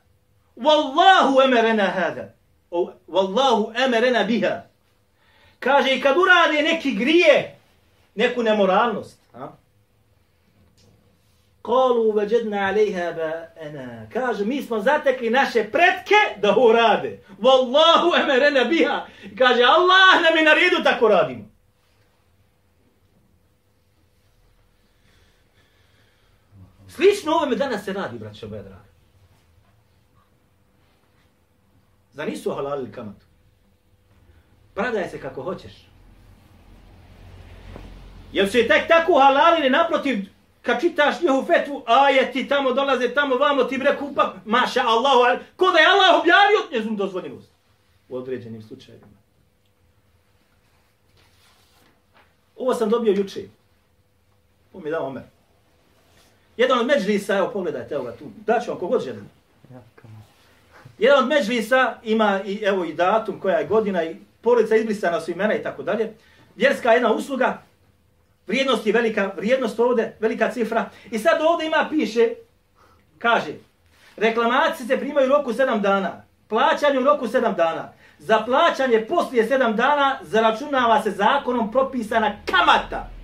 [0.56, 2.30] والله أمرنا هذا
[3.08, 4.70] والله أمرنا بها
[5.60, 7.56] kaže i kad urade neki grije,
[8.14, 9.48] neku nemoralnost, a?
[11.62, 14.06] Kalu veđedna alejha ba'ana.
[14.12, 17.20] Kaže, mi smo zatekli naše pretke da urade.
[17.40, 19.06] Wallahu emerena biha.
[19.38, 21.44] Kaže, Allah nam je naredu tako radimo.
[26.95, 28.85] Slično ovome danas se radi, braćo moja draga.
[32.13, 33.25] Za nisu halalili kamatu.
[34.73, 35.87] Pradaj se kako hoćeš.
[38.31, 40.17] Jel se tek tako halalili naprotiv,
[40.61, 45.71] kad čitaš njihovu fetvu, ajeti tamo dolaze, tamo vamo ti bre kupa, maša Allahu, ko
[45.71, 47.51] da je Allah objavio njezum dozvoljenost.
[48.09, 49.17] U određenim slučajevima.
[52.55, 53.47] Ovo sam dobio juče.
[54.73, 55.34] Ovo mi je dao Omer.
[56.57, 59.29] Jedan od međlisa, evo pogledajte, evo ga tu, daću vam kogod želim.
[60.97, 65.31] Jedan od međlisa ima i, evo, i datum, koja je godina i porodica izbrisana su
[65.31, 66.13] imena i tako dalje.
[66.55, 67.61] Vjerska jedna usluga,
[68.47, 70.89] vrijednost je velika, vrijednost ovde, velika cifra.
[71.11, 72.29] I sad ovde ima, piše,
[73.17, 73.53] kaže,
[74.17, 77.93] reklamacije se primaju u roku 7 dana, plaćanje u roku 7 dana.
[78.19, 83.14] Za plaćanje poslije 7 dana zaračunava se zakonom propisana kamata.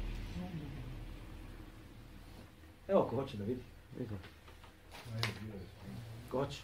[2.91, 3.61] Evo, ko hoće da vidi.
[6.31, 6.59] Ko hoće.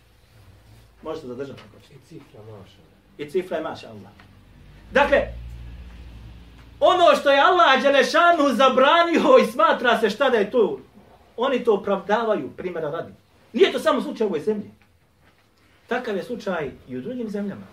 [1.02, 1.94] Možete zadržati ako hoće.
[1.94, 2.78] I cifra maša.
[3.18, 4.12] I cifra je maša Allah.
[4.92, 5.22] Dakle,
[6.80, 10.80] ono što je Allah Đelešanu zabranio i smatra se šta da je to,
[11.38, 13.14] oni to opravdavaju, primjera radi.
[13.54, 14.72] Nije to samo slučaj u ovoj zemlji.
[15.88, 17.68] Takav je slučaj i u drugim zemljama.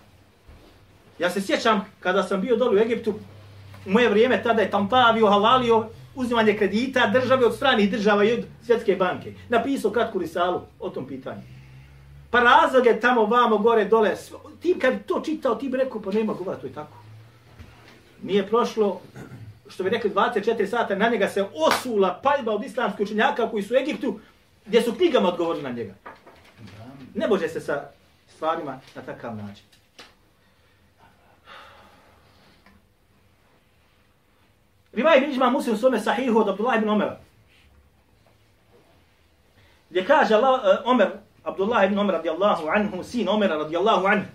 [1.18, 3.14] Ja se sjećam kada sam bio dole u Egiptu,
[3.86, 8.44] u moje vrijeme tada je Tampavio halalio uzimanje kredita države od stranih država i od
[8.66, 9.32] svjetske banke.
[9.48, 11.42] Napisao kratku risalu o tom pitanju.
[12.30, 14.16] Pa razloge tamo, vamo, gore, dole.
[14.60, 16.96] Ti kad to čitao, ti bi rekao, pa nema govora, to je tako.
[18.22, 19.00] Nije prošlo,
[19.68, 23.74] što bi rekli, 24 sata, na njega se osula paljba od islamskih učenjaka koji su
[23.74, 24.20] u Egiptu,
[24.66, 25.94] gdje su knjigama odgovorili na njega.
[27.14, 27.84] Ne može se sa
[28.28, 29.73] stvarima na takav način.
[34.94, 37.20] Rivaj bin Iđma Muslim svome sahihu od Abdullah ibn Omera.
[39.90, 41.08] Gdje kaže Allah, uh, Omer,
[41.42, 44.26] Abdullah ibn Omer radijallahu anhu, sin Omera radijallahu anhu.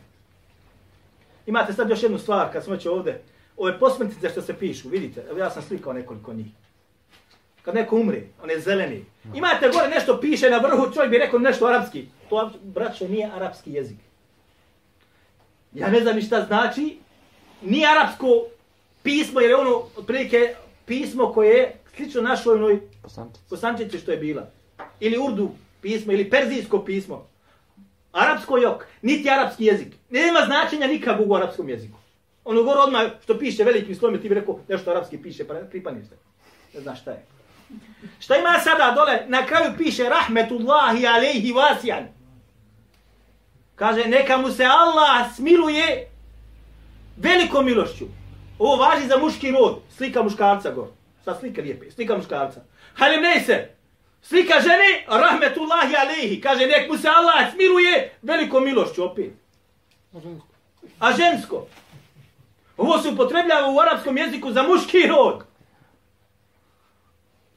[1.45, 3.23] Imate sad još jednu stvar kad smo već ovdje.
[3.57, 6.47] Ove posmrtice što se pišu, vidite, evo ja sam slikao nekoliko njih.
[7.61, 9.05] Kad neko umre, on je zeleni.
[9.33, 12.07] Imate gore nešto piše na vrhu, čovjek bi rekao nešto arapski.
[12.29, 13.97] To, braćo, nije arapski jezik.
[15.73, 16.97] Ja ne znam ni šta znači.
[17.61, 18.45] ni arapsko
[19.03, 22.81] pismo, jer je ono otprilike pismo koje je slično našoj onoj
[23.49, 24.47] posančici što je bila.
[24.99, 27.27] Ili urdu pismo, ili perzijsko pismo.
[28.11, 29.95] Arapsko jok, niti arapski jezik.
[30.09, 31.97] Nema značenja nikakvog u arapskom jeziku.
[32.45, 36.07] Ono gore odmah što piše velikim slovima, ti bi rekao nešto arapski piše, pa pripaniš
[36.07, 36.15] se.
[36.73, 37.25] Ne znaš šta je.
[38.19, 39.25] Šta ima sada dole?
[39.27, 42.07] Na kraju piše rahmetullahi alejhi vasijan.
[43.75, 46.09] Kaže, neka mu se Allah smiluje
[47.17, 48.05] velikom milošću.
[48.59, 49.79] Ovo važi za muški rod.
[49.97, 50.91] Slika muškarca gore.
[51.23, 51.91] Sa slika lijepe.
[51.91, 52.61] Slika muškarca.
[52.93, 53.69] Halim ne se.
[54.21, 56.41] Slika žene, rahmetullahi alejhi.
[56.41, 59.03] Kaže, nek mu se Allah smiluje veliko milošću.
[59.03, 59.33] Opet.
[60.99, 61.67] A žensko?
[62.77, 65.43] Ovo se upotrebljava u arapskom jeziku za muški rod.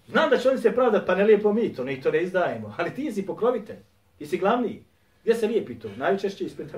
[0.09, 2.75] Znam da će oni se pravda, pa ne lijepo mi to, ne, to ne izdajemo.
[2.79, 3.79] Ali ti si pokrovitelj.
[4.19, 4.85] Ti si glavni.
[5.23, 5.88] Gdje se lijepi to?
[5.97, 6.69] Najčešće ispred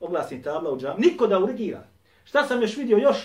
[0.00, 0.96] oglasni tabla u džam.
[0.98, 1.86] Niko da urgira.
[2.24, 3.16] Šta sam još vidio još?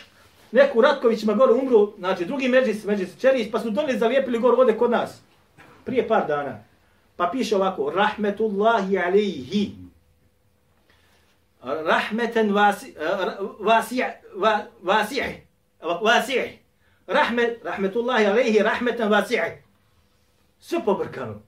[0.55, 4.77] Neku Ratkovićima gore umru, znači drugi međis, međis Čerić, pa su donijeli zalijepili gore ovde
[4.77, 5.21] kod nas.
[5.85, 6.63] Prije par dana.
[7.15, 9.71] Pa piše ovako, rahmetullahi alejhi.
[11.63, 12.95] Rahmeten vasi,
[13.59, 14.03] vasi,
[14.81, 15.21] vasi,
[16.01, 16.59] vasi,
[17.07, 19.35] rahmet, rahmetullahi alejhi, rahmeten vasi.
[20.59, 21.41] Sve pobrkano.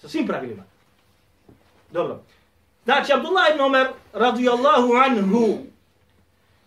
[0.00, 0.62] Sa svim pravilima.
[1.90, 2.22] Dobro.
[2.84, 5.58] Znači, Abdullah ibn Omer, radijallahu anhu,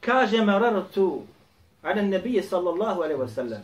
[0.01, 1.23] kaže mararatu
[1.87, 3.61] ala nabije sallallahu alaihi wa sallam.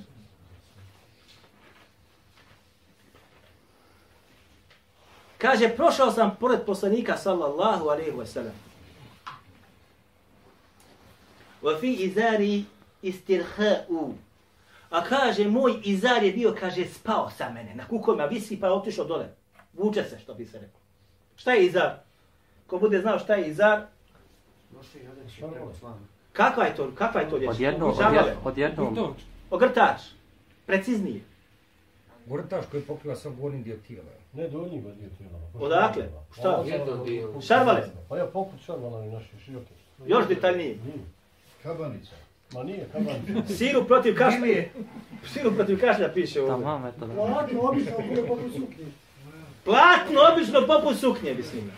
[5.38, 8.56] Kaže, prošao sam pored poslanika sallallahu alaihi wa sallam.
[11.62, 12.66] Wa fi izari
[13.02, 14.14] istirha'u.
[14.90, 17.76] A kaže, moj izar je bio, kaže, spao sa mene.
[17.76, 19.28] Na kukovima visi pa je otišao dole.
[19.74, 20.80] Vuče se, što bi se rekao.
[21.36, 21.92] Šta je izar?
[22.68, 23.82] Ko bude znao šta je izar?
[24.72, 25.98] Nosi jedan šarvat.
[26.34, 26.92] Kakva je to?
[26.96, 27.50] Kakva je to riječ?
[27.50, 29.16] Odjedno, odjedno, odjedno.
[29.50, 30.02] Ogrtač.
[30.66, 31.22] Preciznije.
[32.26, 34.10] Gortaš koji pokriva sam gornji dio tijela.
[34.34, 35.40] Ne donji dio tijela.
[35.60, 36.10] Odakle?
[36.40, 36.64] Šta?
[37.48, 37.84] Šarvale?
[38.10, 39.74] Pa ja poput šarvala i naše široke.
[40.08, 40.78] Još detaljnije.
[40.86, 41.06] Nije.
[41.64, 42.12] Kabanica.
[42.54, 43.54] Ma nije kabanica.
[43.58, 44.64] Siru protiv kašlja.
[45.34, 46.56] Siru protiv kašlja piše ovdje.
[46.56, 47.08] Tamam, eto.
[47.16, 47.92] Platno, obično,
[48.28, 48.86] poput suknje.
[49.64, 51.72] Platno obično poput suknje, mislim.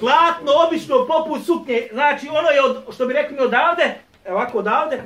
[0.00, 1.88] Platno obično poput suknje.
[1.92, 3.94] Znači ono je, od, što bi rekli odavde,
[4.24, 5.02] e, ovako odavde,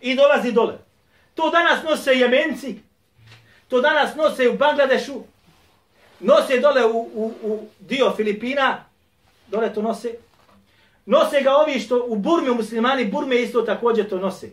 [0.00, 0.78] i dolazi dole.
[1.34, 2.78] To danas nose jemenci,
[3.68, 5.22] to danas nose u Bangladešu,
[6.20, 8.84] nose dole u, u, u dio Filipina,
[9.46, 10.14] dole to nose.
[11.06, 14.50] Nose ga ovi što u Burmi, muslimani, Burme isto također to nose.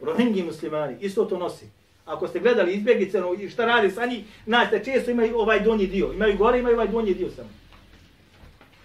[0.00, 1.81] Rohingi muslimani isto to nosi.
[2.04, 5.86] Ako ste gledali izbjeglice, no, i šta radi sa njih, znate, često imaju ovaj donji
[5.86, 6.12] dio.
[6.12, 7.48] Imaju gore, imaju ovaj donji dio samo.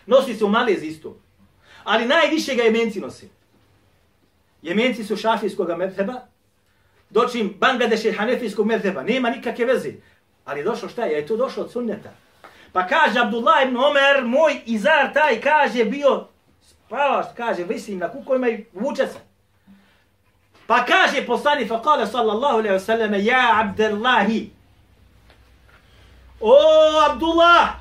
[0.06, 1.18] Nosi se u Malez isto.
[1.84, 3.30] Ali najviše ga jemenci nosi.
[4.62, 6.14] Jemenci su šafijskog medheba,
[7.10, 9.04] dočim Bangladeš je hanefijskog medheba.
[9.04, 9.94] Nema nikakve veze.
[10.46, 11.14] Ali došlo šta je?
[11.14, 12.14] Je to došlo od sunneta.
[12.72, 16.28] Pa kaže Abdullah ibn Omer, moj izar taj kaže bio
[16.62, 19.20] spavaš, kaže, visim na kukovima i vuče se.
[20.68, 24.52] Pa kaže poslani fa kale sallallahu alaihi wasallam, ja Abdullahi,
[26.40, 26.56] o
[27.12, 27.76] Abdullah,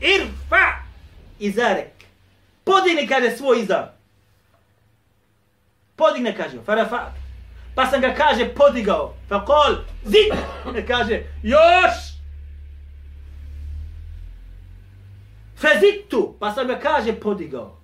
[0.00, 0.66] irfa
[1.38, 1.92] izarek.
[2.64, 3.88] Podigne, kaže, svoj izar.
[5.96, 7.12] Podigne, kaže, farafa.
[7.74, 9.14] Pa sam ga, kaže, podigao.
[9.28, 10.32] Fa kol, zid,
[10.88, 11.94] kaže, još.
[15.56, 17.76] Fezitu, pa sam ga, kaže, podigao.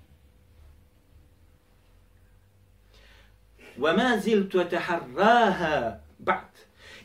[3.78, 6.50] وما زلت أتحراها بعد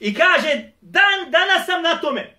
[0.02, 2.36] I kaže, dan danas sam na tome.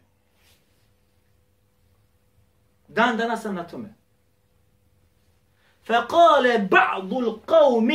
[2.89, 3.95] Dan danas sam na tome.
[5.85, 7.91] فقال بعض القوم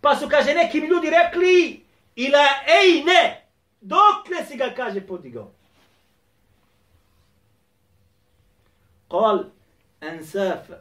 [0.00, 1.84] Pa su, kaže, neki mi ljudi rekli,
[2.16, 2.46] ila
[2.82, 3.42] ejne,
[3.80, 5.52] dokle si ga, kaže, podigao.
[9.10, 9.50] قال
[10.02, 10.72] أنساف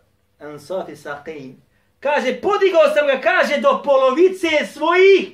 [0.41, 1.59] أنصاف ساقين
[2.00, 5.28] Kaže, podigao sam ga, kaže, do polovice svojih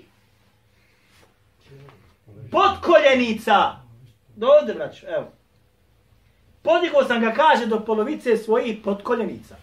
[2.50, 3.76] potkoljenica.
[4.36, 5.32] Do ovdje, braću, evo.
[6.62, 9.56] Podigao sam ga, kaže, do polovice svojih potkoljenica.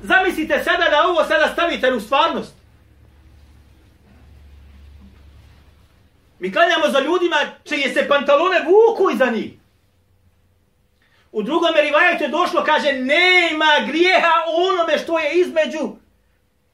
[0.00, 2.54] Zamislite sada da ovo sada stavite u stvarnost.
[6.38, 9.63] Mi klanjamo za ljudima čije se pantalone vuku iza njih.
[11.34, 15.96] U drugom rivajetu je došlo, kaže, nema grijeha onome što je između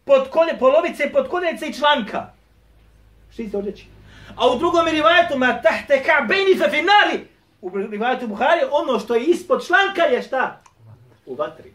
[0.05, 2.33] pod kolje, polovice, pod koljenice i članka.
[3.33, 3.87] Što se odreći?
[4.37, 7.27] A u drugom rivajetu, ma tahte ka benife finali,
[7.61, 10.63] u rivajetu Buhari, ono što je ispod članka je šta?
[11.27, 11.73] U vatri.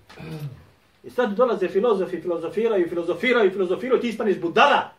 [1.04, 4.90] I sad dolaze filozofi, filozofiraju, filozofiraju, filozofiraju, ti ispaneš budala.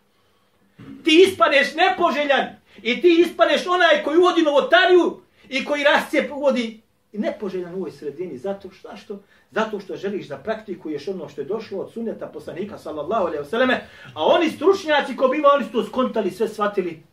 [1.04, 2.46] Ti ispaneš nepoželjan.
[2.82, 7.91] I ti ispaneš onaj koji uvodi novotariju i koji rascijep uvodi i nepoželjan u ovoj
[7.91, 8.37] sredini.
[8.37, 9.19] Zato što, što?
[9.51, 13.87] Zato što želiš da praktikuješ ono što je došlo od sunneta poslanika sallallahu alaihi vseleme,
[14.13, 17.03] a oni stručnjaci ko biva, oni su to skontali, sve shvatili.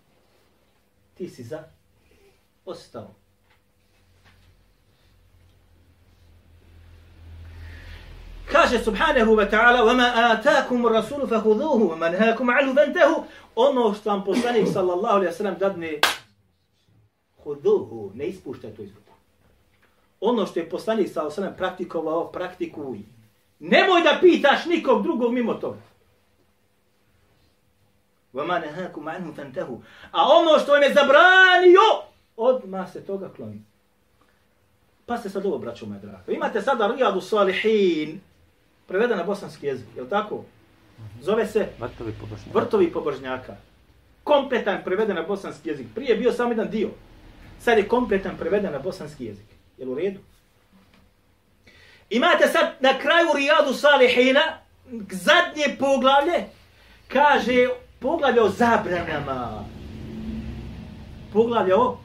[1.15, 1.65] Ti si za
[2.65, 3.15] ostao.
[8.53, 14.25] Kaže subhanahu wa ta'ala وَمَا آتَاكُمُ الرَّسُولُ فَهُذُوهُ وَمَا نَهَاكُمْ عَلُوا فَانْتَهُ Ono što vam
[14.25, 16.01] poslanik sallallahu alaihi wa sallam dadne
[17.45, 19.02] huduhu, ne ispuštaj to iz ruku.
[20.23, 22.99] Ono što je poslanik sallallahu alaihi wa sallam praktikovao, praktikuj.
[23.59, 25.81] Nemoj da pitaš nikog drugog mimo toga.
[28.35, 29.79] وَمَا نَهَاكُمْ عَنْهُ فَانْتَهُ
[30.11, 31.87] A ono što vam je zabranio,
[32.37, 33.63] odmah se toga kloni.
[35.07, 36.33] Pa se sad ovo, braćo moje drago.
[36.33, 38.21] Imate sada Rijadu Salihin,
[38.87, 40.45] preveden na bosanski jezik, je li tako?
[41.23, 42.59] Zove se Vrtovi pobožnjaka.
[42.59, 43.57] Vrtovi pobožnjaka.
[44.25, 45.87] Kompletan preveden na bosanski jezik.
[45.95, 46.89] Prije je bio samo jedan dio.
[47.61, 49.52] Sad je kompletan preveden na bosanski jezik.
[49.78, 50.20] Jel u redu?
[52.10, 54.42] Imate sad na kraju Rijadu Salihina,
[55.12, 56.46] zadnje poglavlje,
[57.08, 57.68] kaže
[58.00, 59.66] poglavlje o zabranama.
[61.34, 61.98] Poglavlje o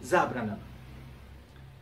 [0.00, 0.72] zabranama.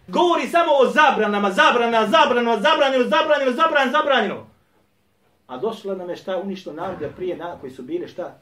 [0.07, 4.47] Govori samo o zabranama, zabrana, zabrano, zabranjeno, zabranjeno, zabranjeno, zabranjeno.
[5.47, 8.38] A došla nam je šta uništo narode prije na koji su bili šta?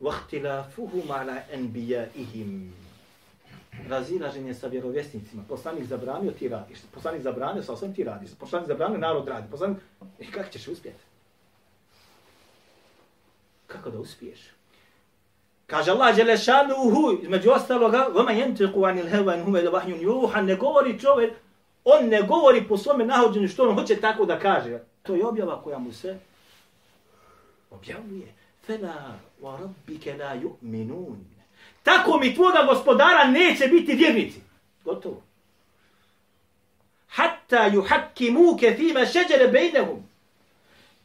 [0.00, 2.79] Vahtilafuhum ala enbijaihim.
[3.88, 5.42] Razilaženje sa vjerovjesnicima.
[5.48, 6.78] Poslanik zabranio, ti radiš.
[6.94, 8.30] Poslanik zabranio, sa osam ti radiš.
[8.38, 9.50] Poslanik zabranio, narod radi.
[9.50, 9.78] Poslanik...
[10.18, 11.04] I kako ćeš uspjeti?
[13.66, 14.40] Kako da uspiješ?
[15.66, 20.42] Kaže Allah Đelešanuhu, šanuhu između ostaloga: vama jentiku anil hawa in hume illa juha.
[20.42, 21.34] Ne govori čovjek,
[21.84, 24.80] on ne govori po svome nahođenju što on hoće tako da kaže.
[25.02, 26.18] To je objava koja mu se
[27.70, 28.34] objavljuje.
[28.66, 31.16] Fela wa rabbika la yu'minun.
[31.82, 34.40] Tako mi tvoga gospodara neće biti vjernici.
[34.84, 35.22] Gotovo.
[37.08, 40.10] Hatta yuhakkimuke fima shajara bainahum.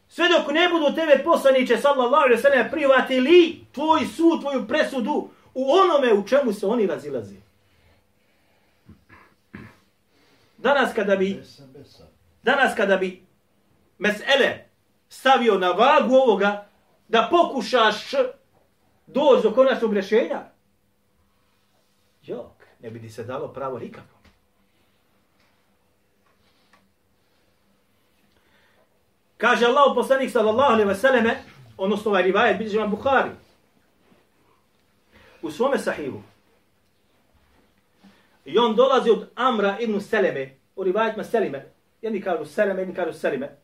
[0.09, 5.71] Sve dok ne budu tebe poslaniće, sallallahu alaihi sallam, privatili tvoj sud, tvoju presudu u
[5.71, 7.35] onome u čemu se oni razilazi.
[10.57, 11.43] Danas kada bi,
[12.43, 13.23] danas kada bi
[13.97, 14.65] mesele
[15.09, 16.67] stavio na vagu ovoga,
[17.07, 18.11] da pokušaš
[19.07, 20.54] doći do konačnog rješenja,
[22.27, 24.15] jok, ne bi ti se dalo pravo nikako.
[29.37, 31.43] Kaže Allah poslanik sallallahu alaihi ve selleme,
[31.77, 33.29] odnosno ovaj rivajet bilježi vam Bukhari,
[35.41, 36.21] u svome sahihu.
[38.45, 41.65] I on dolazi od Amra ibn Seleme, u rivajetima Selime,
[42.01, 43.57] jedni kažu Seleme, jedni kažu Selime.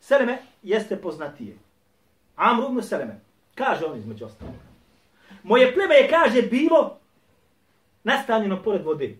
[0.00, 1.56] Seleme jeste poznatije.
[2.36, 3.20] Amr ibn Seleme,
[3.54, 4.54] kaže on između ostalog.
[5.42, 6.97] Moje pleme je, kaže, bilo
[8.08, 9.18] nastanjeno pored vode.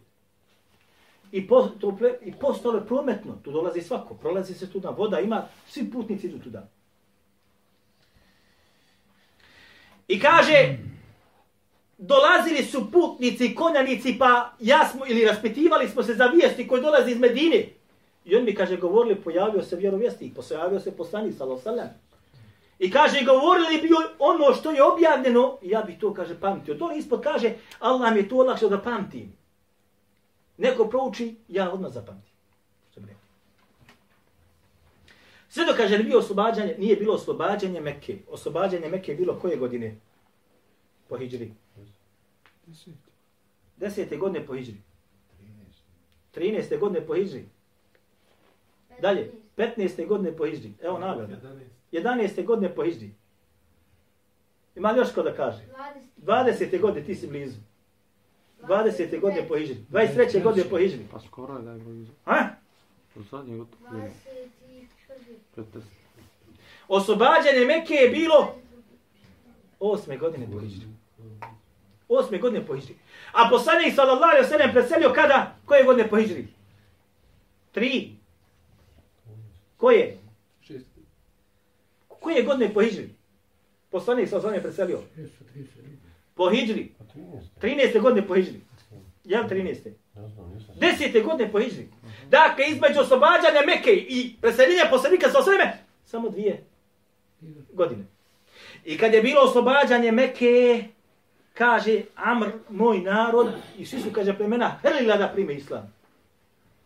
[1.32, 3.36] I, po, tople, i postalo je prometno.
[3.44, 4.14] Tu dolazi svako.
[4.14, 5.20] Prolazi se tu na voda.
[5.20, 6.68] Ima, svi putnici idu tuda.
[10.08, 10.78] I kaže,
[11.98, 17.10] dolazili su putnici, konjanici, pa ja smo, ili raspitivali smo se za vijesti koji dolazi
[17.10, 17.68] iz Medine.
[18.24, 22.07] I on mi kaže, govorili, pojavio se vjerovijesti, pojavio se poslanik, sallam.
[22.78, 26.74] I kaže, govorili bi ono što je objavljeno, ja bi to, kaže, pamtio.
[26.74, 29.32] Dole ispod kaže, Allah mi je to olakšao da pamtim.
[30.56, 32.32] Neko prouči, ja odmah zapamtim.
[32.90, 33.22] Što bi rekao.
[35.48, 38.18] Sve dok kaže, bio oslobađanje, nije bilo oslobađanje Mekke.
[38.28, 39.96] Oslobađanje Mekke je bilo koje godine?
[41.08, 41.52] Po Hidžri.
[43.76, 44.76] Desete godine po Hidžri.
[46.34, 46.78] 13.
[46.78, 47.44] godine po Hidžri.
[49.00, 50.06] Dalje, 15.
[50.06, 50.72] godine po Hidžri.
[50.82, 51.36] Evo nagrada.
[51.92, 52.44] 11.
[52.44, 53.10] godine po hijđri.
[54.76, 55.58] Ima li još ko da kaže?
[56.16, 56.80] 20.
[56.80, 57.58] godine ti si blizu.
[58.62, 59.20] 20.
[59.20, 59.76] godine po hijđri.
[59.90, 60.42] 23.
[60.42, 61.06] godine po hijđri.
[61.12, 62.12] Pa skoro je da je blizu.
[62.26, 62.34] A?
[63.16, 64.00] U zadnje gotovo.
[65.56, 65.64] 15.
[66.88, 68.54] Oslobađanje Mekke je bilo
[69.80, 70.18] 8.
[70.18, 70.86] godine po hijđri.
[72.08, 72.40] 8.
[72.40, 72.94] godine po hijđri.
[73.32, 75.56] A poslanik sallallahu alejhi ve sellem preselio kada?
[75.64, 76.46] Koje godine po hijđri?
[77.74, 78.10] 3.
[79.76, 80.17] Koje?
[82.20, 83.08] Koje godine po hijđri?
[83.90, 85.00] Poslanik sa alejhi preselio.
[86.34, 86.92] Po hijđri.
[87.62, 88.00] 13.
[88.00, 88.60] godine po hijđri.
[89.24, 89.92] Jel 13.
[90.80, 91.24] 10.
[91.24, 91.88] godine po hijđri.
[92.30, 96.64] Dakle, između oslobađanja Mekke i preseljenja poslanika sa osreme, samo dvije
[97.72, 98.04] godine.
[98.84, 100.84] I kad je bilo oslobađanje Mekke,
[101.54, 103.48] kaže Amr, moj narod,
[103.78, 105.97] i svi su, kaže, plemena, hrlila da prime islam.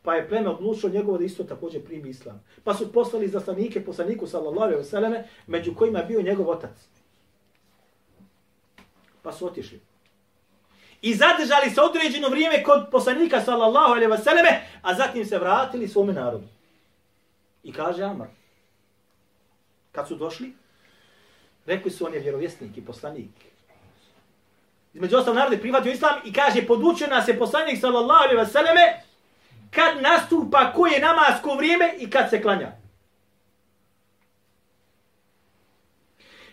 [0.02, 2.44] Pa je pleme odlučilo njegovo da isto također primi islam.
[2.64, 6.88] Pa su poslali zaslanike poslaniku, sallallahu alaihi ve selleme, među kojima je bio njegov otac.
[9.22, 9.80] Pa su otišli.
[11.02, 16.12] I zadržali se određeno vrijeme kod poslanika sallallahu alaihi selleme, a zatim se vratili svome
[16.12, 16.44] narodu.
[17.62, 18.28] I kaže Amar,
[19.92, 20.52] kad su došli,
[21.66, 23.30] rekli su on je vjerovjesnik i poslanik.
[24.94, 29.02] Između ostalog narod je prihvatio islam i kaže, podučio nas je poslanik sallallahu alaihi selleme
[29.74, 32.72] kad nastupa koje namasko vrijeme i kad se klanja.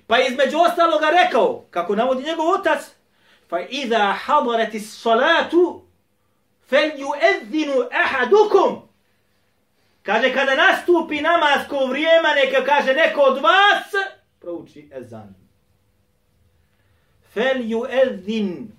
[0.07, 2.82] Pa između ostaloga rekao, kako navodi njegov otac,
[3.49, 5.89] fa iza hadarati salatu
[6.70, 7.09] fel ju
[8.05, 8.89] ahadukum.
[10.03, 13.93] Kaže, kada nastupi namasko vrijeme, neka kaže neko od vas,
[14.39, 15.36] prouči ezan.
[17.34, 17.86] Fel ju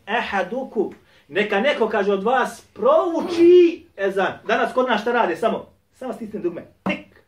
[0.06, 0.94] ahadukum.
[1.28, 4.38] Neka neko kaže od vas, prouči ezan.
[4.46, 5.36] Danas kod nas šta rade?
[5.36, 6.66] Samo, samo stisne dugme.
[6.84, 7.22] Tik.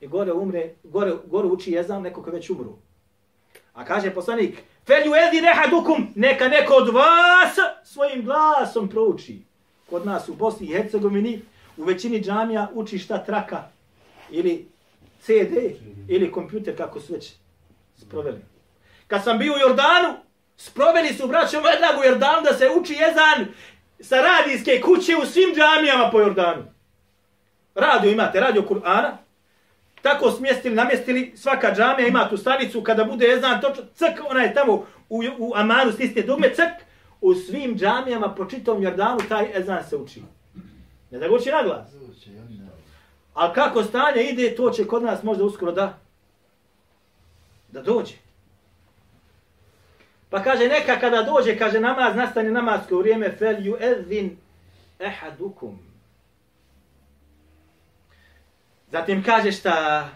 [0.00, 2.76] I gore umre, gore, gore uči ezan, neko ko već umru.
[3.74, 9.42] A kaže poslanik, Felju edi nehadukum, neka neko od vas svojim glasom prouči.
[9.90, 11.42] Kod nas u Bosni i Hercegovini
[11.76, 13.62] u većini džamija uči šta traka
[14.30, 14.68] ili
[15.20, 15.56] CD
[16.08, 17.32] ili kompjuter kako su već
[17.96, 18.40] sproveli.
[19.06, 20.14] Kad sam bio u Jordanu,
[20.56, 23.46] sproveli su braćom Vedrag u Jordanu da se uči jezan
[24.00, 26.64] sa radijske kuće u svim džamijama po Jordanu.
[27.74, 29.16] Radio imate, radio Kur'ana,
[30.02, 34.54] tako smjestili, namjestili, svaka džamija ima tu stanicu, kada bude ezan, točno, ck, ona je
[34.54, 36.60] tamo u, u Amanu, stisne dugme, ck,
[37.20, 40.22] u svim džamijama po čitom Jordanu taj ezan se uči.
[41.10, 41.88] Ne da ga uči na glas.
[43.34, 45.98] A kako stanje ide, to će kod nas možda uskoro da
[47.68, 48.14] da dođe.
[50.30, 54.36] Pa kaže, neka kada dođe, kaže, namaz, nastane namazko vrijeme, fel ju ezin
[54.98, 55.78] ehadukum.
[58.92, 60.08] Zatim kaže šta?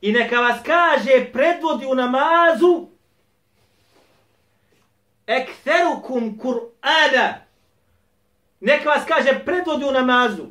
[0.00, 2.88] I neka vas kaže, predvodi u namazu,
[5.26, 7.34] ektherukum Kur'ana.
[8.60, 10.46] Neka vas kaže, predvodi u namazu.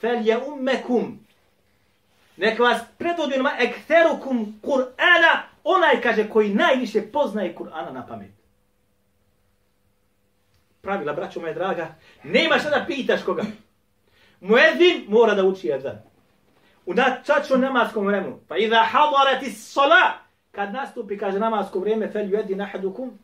[0.00, 1.25] Fel je ummekum.
[2.36, 5.42] Nek vas predvodi u namazu, ektherukum Kur'ana.
[5.64, 8.36] Onaj kaže, koji najviše poznaje Kur'ana na pamet
[10.86, 13.42] pravila, braćo moje draga, nema šta da pitaš koga.
[14.40, 15.98] Muedzin mora da uči jedan.
[16.86, 18.38] U načaču namaskom vremenu.
[18.48, 20.12] Pa iza hadarati sola,
[20.52, 23.18] kad nastupi, kaže namasko vrijeme, fel juedi nahadukum,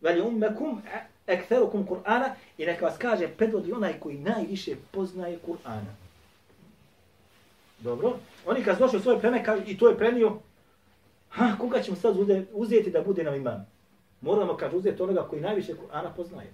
[0.00, 2.28] veli ummekum, e, ektherukum Kur'ana,
[2.58, 6.03] i neka vas kaže, predvodi onaj koji najviše poznaje Kur'ana.
[7.84, 8.18] Dobro?
[8.46, 10.38] Oni kad došli u svoje pleme, i to je prenio,
[11.30, 12.16] ha, koga ćemo sad
[12.52, 13.66] uzeti da bude nam imam?
[14.20, 16.52] Moramo, kaže, uzeti onoga koji najviše Kur'ana poznaje.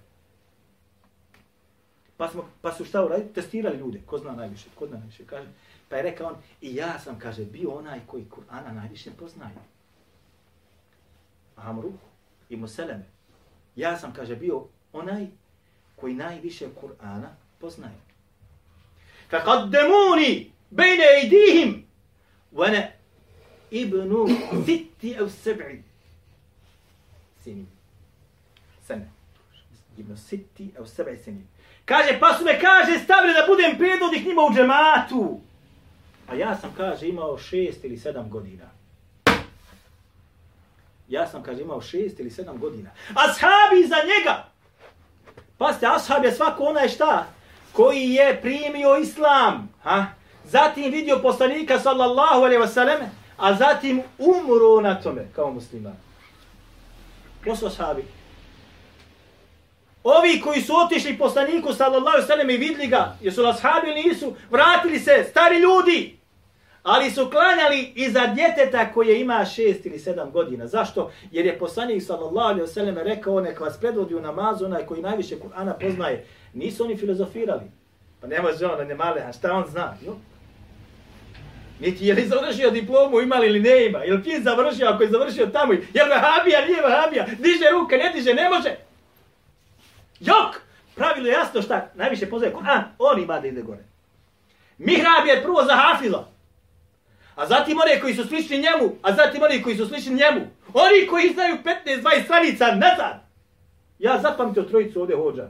[2.16, 3.32] Pa, smo, pa su šta uradili?
[3.32, 4.00] Testirali ljude.
[4.06, 4.68] Ko zna najviše?
[4.74, 5.26] Ko zna najviše?
[5.26, 5.48] Kaže.
[5.88, 9.54] Pa je rekao on, i ja sam, kaže, bio onaj koji Kur'ana najviše poznaje.
[11.56, 11.92] Amru
[12.48, 13.04] i Museleme.
[13.76, 15.26] Ja sam, kaže, bio onaj
[15.96, 17.28] koji najviše Kur'ana
[17.58, 18.00] poznaje.
[19.30, 21.86] Faqaddemuni bejne ejdihim
[22.52, 22.82] vana
[23.70, 24.28] ibnu
[24.66, 25.82] sitti au seb'i
[27.44, 27.66] sinin.
[28.86, 29.10] Sene.
[29.98, 31.46] Ibnu sitti au seb'i sinin.
[31.84, 35.40] Kaže, pa su me, kaže, stavili da budem predvodnik njima u džematu.
[36.28, 38.70] A ja sam, kaže, imao šest ili sedam godina.
[41.08, 42.90] Ja sam, kaže, imao šest ili sedam godina.
[43.08, 44.50] Ashabi za njega.
[45.58, 47.26] Pazite, ashab je svako onaj šta?
[47.72, 49.72] Koji je primio islam.
[49.82, 50.06] Ha?
[50.50, 52.98] Zatim vidio poslanika, sallallahu alaihi wasallam,
[53.36, 55.96] a zatim umro na tome, kao musliman.
[57.44, 58.04] Ko su ashabi?
[60.04, 64.98] Ovi koji su otišli poslaniku sallallahu sallam i vidli ga, jesu ashabi ili nisu, vratili
[64.98, 66.18] se, stari ljudi,
[66.82, 70.66] ali su klanjali iza djeteta koje ima šest ili sedam godina.
[70.66, 71.10] Zašto?
[71.30, 75.72] Jer je poslanik sallallahu sallam rekao, nek vas predvodi u namazu, onaj koji najviše Kur'ana
[75.80, 76.26] poznaje.
[76.54, 77.64] Nisu oni filozofirali.
[78.20, 79.96] Pa ne može on, ne male, a šta on zna?
[80.06, 80.16] Jo?
[81.80, 83.98] Niti je li završio diplomu, ima li ili ne ima?
[83.98, 85.72] Je li fin završio, ako je završio tamo?
[85.72, 87.26] Je li vahabija, nije vahabija?
[87.38, 88.76] Diže ruke, ne diže, ne može.
[90.20, 90.60] Jok!
[90.94, 93.84] Pravilo je jasno šta najviše poznaje Kur'an, on ima da ide gore.
[94.78, 96.24] Mihrab je prvo za hafiza.
[97.36, 100.40] A zatim one koji su slični njemu, a zatim oni koji su slični njemu.
[100.74, 101.56] Oni koji znaju
[101.86, 103.24] 15-20 stranica nazad.
[103.98, 105.48] Ja zapamtio trojicu ovdje hođa.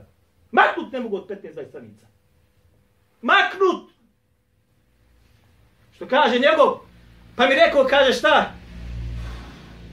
[0.51, 2.05] Maknut ne mogu od 15-20 stranica.
[3.21, 3.91] Maknut!
[6.01, 6.79] Što kaže njegov?
[7.35, 8.51] Pa mi rekao, kaže šta?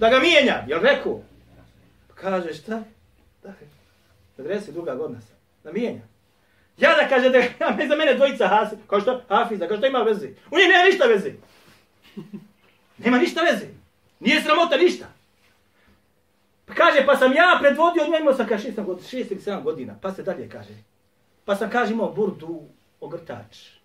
[0.00, 0.64] Da ga mijenja.
[0.66, 1.20] Jel rekao?
[2.08, 2.82] Pa kaže šta?
[3.42, 3.52] Da,
[4.38, 5.36] 40 druga godina sam.
[5.64, 6.00] Da mijenja.
[6.78, 9.98] Ja da kaže da ja, za mene dvojica hasi, kao što hafiza, kao što ima
[9.98, 10.26] veze.
[10.26, 11.32] U njih nema ništa veze.
[12.98, 13.66] Nema ništa veze.
[14.20, 15.06] Nije sramota ništa.
[16.66, 19.62] Pa kaže, pa sam ja predvodio, njoj imao sam kaže šest, god, šest ili sedam
[19.62, 19.94] godina.
[20.02, 20.74] Pa se dalje kaže.
[21.44, 22.62] Pa sam kaže imao burdu
[23.00, 23.77] ogrtač.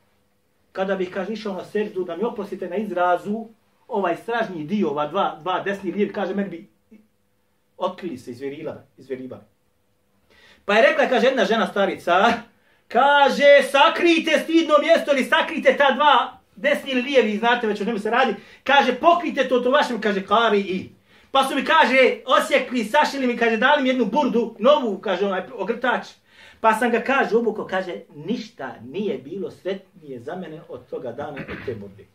[0.74, 3.46] Kada bih kaže išao na seždu da mi oprostite na izrazu,
[3.88, 6.70] ovaj stražnji dio, ova dva, dva desni lijevi, kaže, meni bi
[7.78, 9.42] otkrili se, izverila, izveriba.
[10.66, 12.34] Pa je rekla, kaže, jedna žena starica,
[12.88, 18.00] kaže, sakrijte stidno mjesto ili sakrijte ta dva desni ili lijevi, znate već o čemu
[18.00, 20.90] se radi, kaže, pokrijte to to vašem, kaže, kari i.
[21.32, 25.42] Pa su mi, kaže, osjekli, sašili mi, kaže, dali mi jednu burdu, novu, kaže, onaj
[25.54, 26.08] ogrtač.
[26.64, 31.38] Pa sam ga, kaže, obuko, kaže, ništa nije bilo sretnije za mene od toga dana
[31.50, 32.06] od te borbe.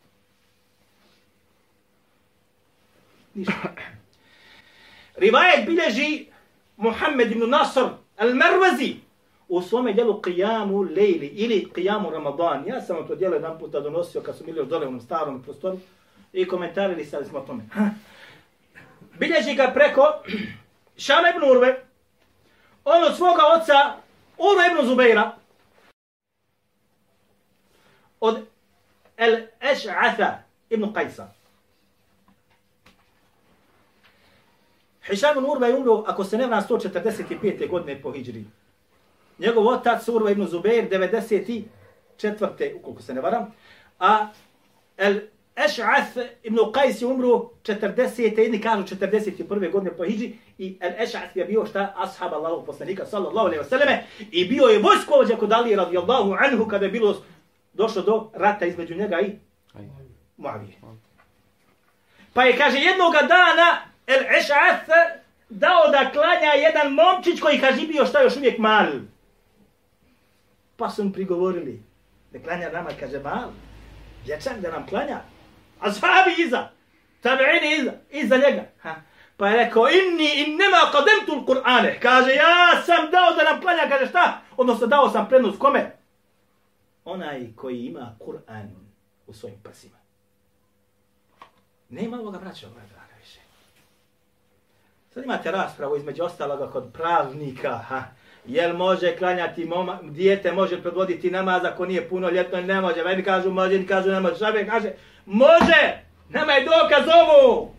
[3.35, 3.75] Ništa.
[5.17, 6.27] Rivajet bilježi
[6.77, 7.81] Muhammed ibn Nasr
[8.19, 8.95] al-Marwazi
[9.49, 12.67] u svome djelu Qiyamu Lejli ili Qiyamu Ramadan.
[12.67, 15.43] Ja sam to djelo jedan puta donosio kad su bili još dole u onom starom
[15.43, 15.79] prostoru
[16.33, 17.63] i komentarili sad smo o tome.
[19.19, 20.03] Bilježi ga preko
[21.05, 21.85] Šama ibn Urve,
[22.85, 24.08] on od svoga oca
[24.39, 25.37] Urve ibn Zubeira,
[28.21, 28.47] od
[29.17, 31.27] El Eš'atha ibn Qajsa.
[35.11, 37.69] Hišam ibn Urva je umro, ako se ne vna, 145.
[37.69, 38.45] godine po Hidžri.
[39.39, 42.75] Njegov otac Urva ibn Zubeir, 94.
[42.77, 43.55] ukoliko se ne varam.
[43.99, 44.29] A
[44.97, 45.21] El
[45.67, 48.39] Eš'ath ibn Qajs je umro 40.
[48.39, 49.73] jedni kažu 41.
[49.73, 51.95] godine po Hidži I El Eš'ath je bio šta?
[51.97, 53.99] Ashab Allahog poslanika, sallallahu alaihi wasallam.
[54.31, 57.23] I bio je vojskovođa kod Ali radijallahu anhu kada je bilo
[57.73, 59.39] došlo do rata između njega i
[60.37, 60.79] Muavije.
[62.33, 68.07] Pa je, kaže, jednoga dana El Eš'ath dao da klanja jedan momčić koji kaže bio
[68.07, 68.87] šta još uvijek mal.
[70.77, 71.83] Pa su mu prigovorili.
[72.33, 73.51] Da klanja nama, kaže mal.
[74.25, 75.21] Dječan da nam klanja.
[75.81, 75.89] A
[76.39, 76.69] iza.
[77.23, 77.93] Tabi'ini iza.
[78.11, 78.65] Iza njega.
[78.83, 78.95] Ha.
[79.37, 82.01] Pa je rekao, inni innema qademtu l'Qur'ane.
[82.01, 84.41] Kaže, ja sam dao da nam klanja, kaže šta?
[84.57, 85.91] Odnosno dao sam prednost kome?
[87.05, 88.69] Onaj koji ima Kur'an
[89.27, 89.97] u svojim prsima.
[91.89, 93.41] Nema ovoga braća, ovoga draga više.
[95.15, 98.05] Sad imate raspravu između ostaloga kod pravnika, ha.
[98.47, 103.05] Jel može klanjati moma, dijete može predvoditi namaz ako nije puno ljetno, ne može.
[103.05, 104.39] Meni kažu može, kažu ne može.
[104.39, 104.93] Šabe kaže,
[105.29, 106.03] može!
[106.29, 107.75] Nama je dokaz ovu!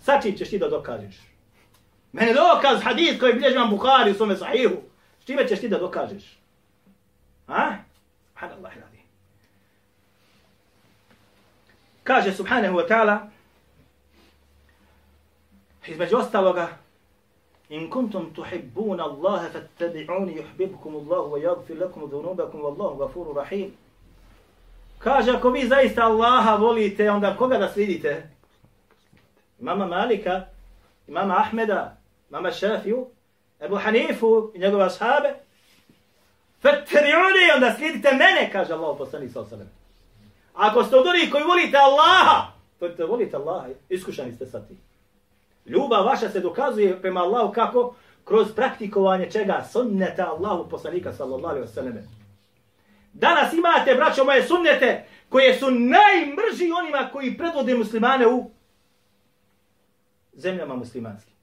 [0.00, 1.14] Sad čim ćeš ti da dokažeš?
[2.12, 4.74] Mene dokaz hadis koji bilježi vam Bukhari u svome sahihu.
[5.20, 6.38] S čime ćeš ti da dokažeš?
[7.46, 7.54] A?
[7.54, 7.76] Ha?
[8.28, 8.98] Subhanallah radi.
[12.04, 13.18] Kaže subhanahu wa ta'ala
[15.86, 16.68] između ostaloga
[17.68, 23.72] In kuntum tuhibbun Allaha fattabi'uni yuhibbukum Allahu wa yaghfir lakum dhunubakum wallahu ghafurur rahim.
[25.02, 28.28] Kaže ako vi zaista Allaha volite, onda koga da svidite?
[29.58, 30.46] Mama Malika,
[31.08, 31.96] mama Ahmeda,
[32.30, 33.06] mama Šafiju,
[33.60, 35.34] Ebu Hanifu i njegove ashabe.
[36.62, 39.70] Fattabi'uni, onda slijedite mene, kaže Allah poslani sallallahu osanem.
[40.54, 44.78] Ako ste od onih koji volite Allaha, to je volite Allaha, iskušani ste sa tim.
[45.66, 47.94] Ljubav vaša se dokazuje prema Allahu kako?
[48.24, 49.64] Kroz praktikovanje čega?
[49.72, 52.21] Sunneta Allahu poslanika sallallahu alaihi wasallam.
[53.12, 58.50] Danas imate, braćo moje, sunnete koje su najmrži onima koji predvode muslimane u
[60.32, 61.34] zemljama muslimanskim.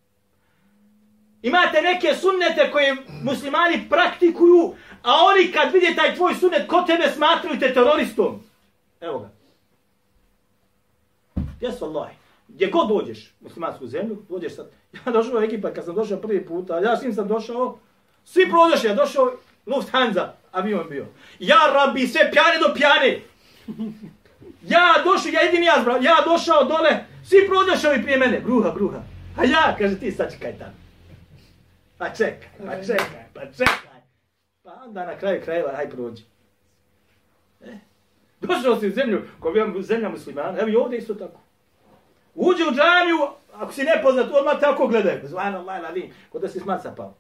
[1.42, 7.12] Imate neke sunnete koje muslimani praktikuju, a oni kad vide taj tvoj sunnet, ko tebe
[7.16, 8.44] smatruju te teroristom?
[9.02, 9.30] Evo ga.
[11.62, 14.70] Jesu Allahi gdje god dođeš u muslimansku zemlju, dođeš sad,
[15.06, 17.78] ja došao u Egipat kad sam došao prvi put, a ja s njim sam došao,
[18.24, 19.34] svi prođeš, ja došao,
[19.70, 21.06] Lufthansa, avion bio.
[21.40, 23.20] Ja rabi, sve pjane do pjane.
[24.62, 29.02] Ja došao, ja jedini ja zbrao, ja došao dole, svi prođeš prije mene, bruha, bruha.
[29.38, 30.74] A ja, kaže ti, sad čekaj tamo.
[31.98, 34.02] Pa čekaj, pa čekaj, pa čekaj.
[34.64, 36.24] Pa onda na kraju krajeva, aj prođi.
[37.62, 37.78] E?
[38.42, 41.40] Došao si u zemlju, koja je zemlja muslimana, evo i ovdje isto tako.
[42.36, 43.18] Uđe u džamiju,
[43.54, 45.22] ako si nepoznat, odmah tako gledaj.
[45.24, 47.18] Zvan Allah, lalim, kod da si smaca pao.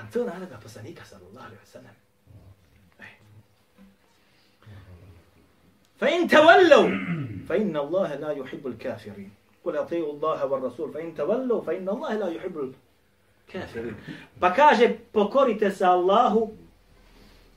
[0.00, 1.96] A to naredba poslanika, sallallahu alaihi wa sallam.
[6.00, 6.88] فإن تولوا
[7.48, 9.30] فإن الله لا يحب الكافرين
[9.64, 12.72] قل أطيعوا الله والرسول فإن تولوا فإن الله لا يحب
[13.48, 13.96] الكافرين
[14.40, 16.52] Pa kaže, pokorite se Allahu,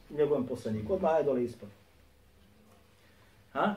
[0.10, 0.94] njegovom poslaniku.
[0.94, 1.70] Odmah je dole ispod.
[3.54, 3.76] Ha?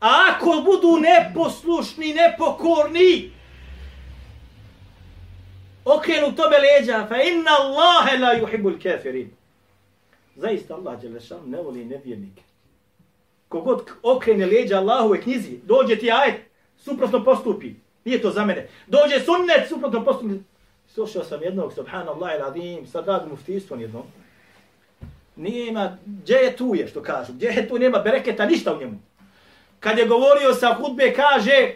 [0.00, 3.32] A ako budu neposlušni, nepokorni,
[5.95, 9.29] okrenu tome leđa, fa inna Allahe la yuhibbul kafirin.
[10.35, 12.41] Zaista Allah Đelešan ne voli nevjernike.
[13.49, 16.35] Kogod okrene leđa Allahove knjizi, dođe ti ajet,
[16.77, 17.73] suprotno postupi.
[18.05, 18.67] Nije to za mene.
[18.87, 20.35] Dođe sunnet, suprotno postupi.
[20.87, 24.03] Slušao sam jednog, subhanallah il adim, sad radim muftijstvom jednom.
[25.35, 28.79] Nije ima, gdje je tu je, što kažu, gdje je tu, nema bereketa, ništa u
[28.79, 28.99] njemu.
[29.79, 31.73] Kad je govorio sa hudbe, kaže,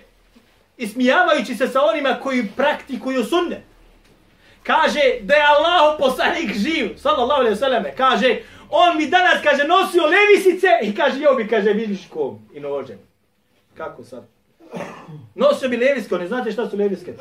[0.77, 3.70] ismijavajući se sa onima koji praktikuju sunnet.
[4.63, 8.39] Kaže da je Allah poslanik živ, sallallahu alaihi sallam, kaže,
[8.69, 12.99] on mi danas, kaže, nosio levisice i kaže, jo bi, kaže, vidiškom i nožem.
[13.77, 14.27] Kako sad?
[15.35, 17.13] Nosio bi leviske, ne znate šta su leviske?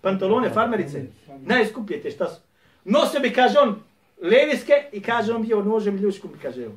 [0.00, 1.02] Pantalone, farmerice,
[1.40, 2.40] najskuplje te šta su.
[2.84, 3.82] Nosio bi, kaže on,
[4.22, 6.74] leviske i kaže on bio nožem i ljuškom, kaže evo.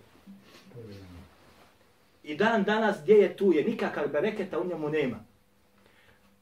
[2.24, 5.20] I dan danas gdje je tu je, nikakav bereketa u njemu nema.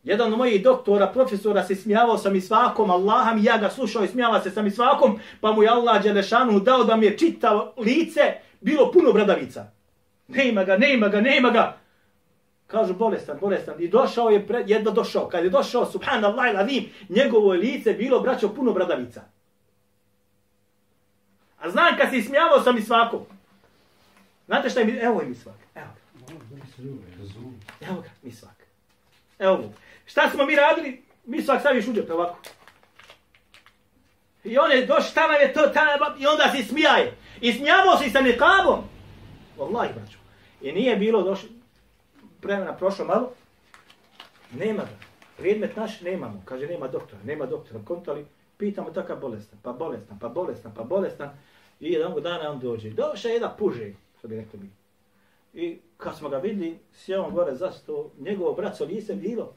[0.03, 4.03] Jedan od mojih doktora, profesora se smijavao sa mi svakom, Allaham i ja ga slušao
[4.03, 7.17] i smijava se sa mi svakom, pa mu je Allah Đelešanu dao da mi je
[7.17, 8.21] čitao lice,
[8.61, 9.71] bilo puno bradavica.
[10.27, 11.77] Nema ga, nema ga, nema ga.
[12.67, 13.75] Kažu bolestan, bolestan.
[13.79, 15.27] I došao je, pred, jedno došao.
[15.27, 19.21] Kad je došao, subhanallah i ladim, njegovo lice bilo, braćo, puno bradavica.
[21.59, 23.19] A znam kad se smijavao sa mi svakom.
[24.45, 25.55] Znate šta je mi, evo je mi svak.
[25.75, 26.01] Evo ga.
[27.81, 28.70] Evo ga, mi svak.
[29.41, 29.73] Evo mu.
[30.05, 31.03] Šta smo mi radili?
[31.25, 32.37] Mi svak staviš u džep, ovako.
[34.43, 37.17] I on je došao, tamo je to, tamo i onda se smijaje.
[37.41, 38.83] I smijavao se sa nekabom.
[39.57, 40.17] Wallahi, braću.
[40.61, 41.49] I nije bilo došlo,
[42.41, 43.33] vremena prošlo malo,
[44.51, 44.97] nema ga.
[45.37, 46.41] Predmet naš nemamo.
[46.45, 47.79] Kaže, nema doktora, nema doktora.
[47.85, 48.25] Kontali,
[48.57, 51.29] pitamo takav bolestan, pa bolestan, pa bolestan, pa bolestan.
[51.79, 52.89] I jednog dana on dođe.
[52.89, 54.69] Došao je da puže, što bi rekli mi.
[55.53, 59.53] I kad smo ga vidli, sjeo on gore za sto, njegovo braco lice bilo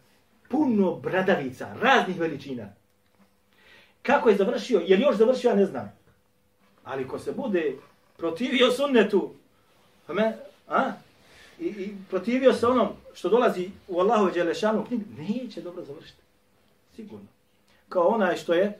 [0.49, 2.69] puno bradavica, raznih veličina.
[4.03, 5.93] Kako je završio, je li još završio, ja ne znam.
[6.85, 7.73] Ali ko se bude
[8.17, 9.31] protivio sunnetu,
[10.09, 10.37] me,
[10.69, 10.93] a?
[11.59, 16.23] I, I protivio se onom što dolazi u Allahu Đelešanu knjigu, neće dobro završiti.
[16.97, 17.27] Sigurno.
[17.89, 18.79] Kao onaj što je,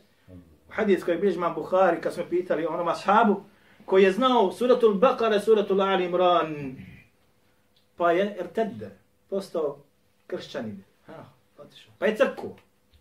[0.69, 3.43] u hadijskoj koji bilježi Buhari, kad smo pitali onom ashabu,
[3.85, 6.77] koji je znao suratul Baqara, suratul Ali Imran,
[7.97, 8.91] pa je ertedde,
[9.29, 9.79] postao
[10.27, 10.85] kršćanin.
[11.07, 11.25] Ha,
[11.59, 11.93] otišao.
[11.99, 12.57] Pa je crkvu.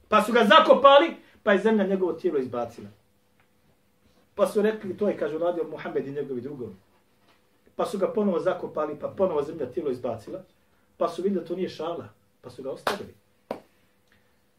[0.07, 2.89] Pa su ga zakopali, pa je zemlja njegovo tijelo izbacila.
[4.35, 6.75] Pa su rekli, to je, kažu, radio Muhammed i njegovi drugovi.
[7.75, 10.43] Pa su ga ponovo zakopali, pa ponovo zemlja tijelo izbacila.
[10.97, 12.09] Pa su vidjeli da to nije šala,
[12.41, 13.13] pa su ga ostavili.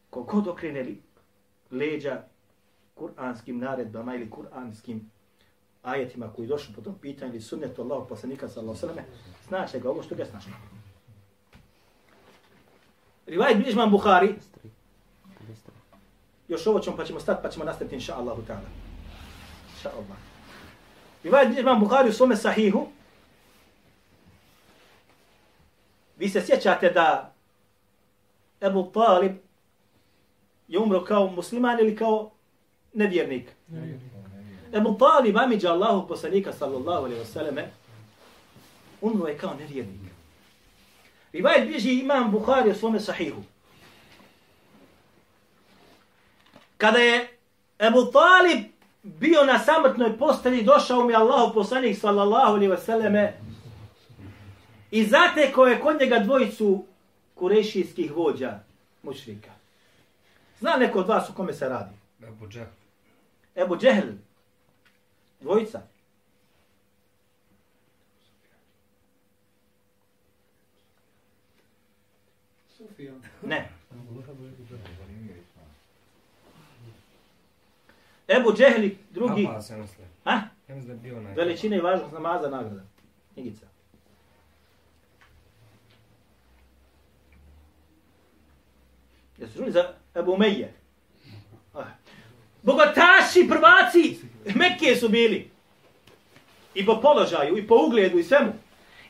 [0.09, 1.01] Kogod okreneli
[1.71, 2.23] leđa
[2.95, 5.11] kuranskim naredbama ili kuranskim
[5.85, 9.79] ajetima koji došli po tom pitanju ili sunnetu Allahu poslanika sallallahu alejhi ve selleme, znači
[9.79, 10.51] ga ovo što ga snašlo.
[13.25, 14.35] Rivaj Bižman Buhari,
[16.47, 18.69] još ovo ćemo pa ćemo stati pa ćemo nastaviti inša Allahu ta'ala.
[19.75, 20.17] Inša Allah.
[21.23, 22.87] Rivaj Bižman Buhari u svome sahihu,
[26.17, 27.33] vi se sjećate da
[28.61, 29.35] Ebu Talib
[30.67, 32.31] je umro kao musliman ili kao
[32.93, 33.49] nevjernik?
[34.75, 37.71] Ebu Talib, amiđa Allahu poslanika sallallahu alaihi wa sallame,
[39.01, 40.01] umro je kao nevjernik.
[41.33, 43.43] Rivajet bježi imam Bukhari u svome sahihu.
[46.77, 47.37] Kada je
[47.79, 48.65] Ebu Talib
[49.03, 53.33] bio na samrtnoj postelji, došao mi Allahu poslanik sallallahu alaihi wa sallame
[54.91, 56.85] i zateko je kod njega dvojicu
[57.35, 58.59] kurešijskih vođa
[59.03, 59.51] mušrika.
[60.59, 61.95] Zna neko od vas u kome se radi?
[62.27, 62.71] Ebu Džehl.
[63.55, 64.07] Ebu Džehl.
[65.41, 65.81] Dvojica.
[72.77, 73.13] Sufija.
[73.43, 73.69] Ne.
[78.27, 79.47] Ebu Džehli, drugi.
[80.23, 80.41] Ha?
[80.67, 81.33] Ja mislim da je bio onaj...
[81.33, 82.83] Veličina i važnost namaza nagrada.
[83.33, 83.65] Knjigica.
[89.37, 90.73] Jesu čuli za Ebu Umeje?
[91.73, 91.85] Ah.
[92.65, 94.19] Bogataši, prvaci,
[94.55, 95.51] Mekke su bili.
[96.73, 98.53] I po položaju, i po ugledu, i svemu.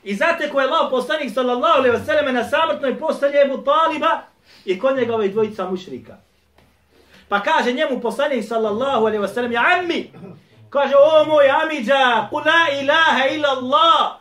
[0.03, 4.21] I zate ko je lao poslanik sallallahu alaihi vseleme na samrtnoj postelje Ebu Taliba
[4.65, 6.17] i kod njega ovaj dvojica mušrika.
[7.29, 10.11] Pa kaže njemu poslanik sallallahu alaihi vseleme, ja ammi,
[10.69, 14.15] kaže, o moj amidža, ku la ilaha illa Allah,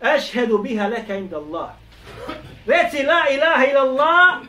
[0.00, 1.70] ešhedu biha leka inda Allah.
[2.66, 4.40] Reci la ilaha ila Allah,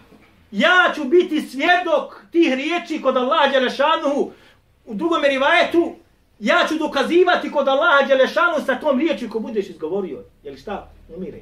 [0.53, 4.31] ja ću biti svjedok tih riječi kod Allaha Đelešanuhu
[4.85, 5.95] u drugom rivajetu,
[6.39, 10.23] ja ću dokazivati kod Allaha Đelešanuhu sa tom riječi ko budeš izgovorio.
[10.43, 10.91] Jel šta?
[11.15, 11.39] Umire.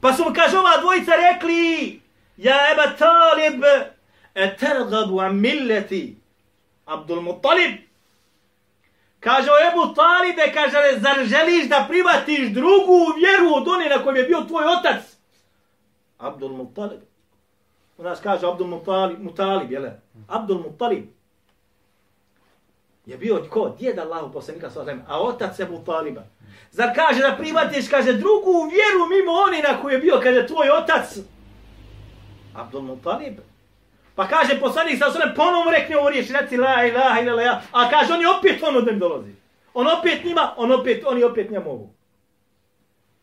[0.00, 2.00] Pa su mu, kaže, ova dvojica rekli,
[2.36, 3.64] ja eba talib,
[4.34, 6.16] e tergabu am milleti,
[6.86, 7.72] Abdul Muttalib,
[9.22, 14.16] Kaže o Ebu Talibe, kaže, zar želiš da privatiš drugu vjeru od one na kojem
[14.16, 15.11] je bio tvoj otac?
[16.22, 17.00] Abdul Muttalib.
[17.98, 19.90] U nas kaže Abdul Muttalib, Muttalib jel?
[20.28, 21.04] Abdul Muttalib.
[23.06, 23.74] Je bio ko?
[23.78, 26.22] Djed Allahu poslanika sallam, a otac Ebu Taliba.
[26.70, 30.70] Zar kaže da privatiš, kaže, drugu vjeru mimo oni na koju je bio, kaže, tvoj
[30.70, 31.18] otac?
[32.54, 33.40] Abdul Muttalib.
[34.14, 37.90] Pa kaže poslanik sa osvrame, ponovno rekne ovo riječ, reci la ilaha ila la a
[37.90, 39.32] kaže, oni opet ono da dolazi.
[39.74, 41.90] On opet njima, on opet, oni opet njemu mogu.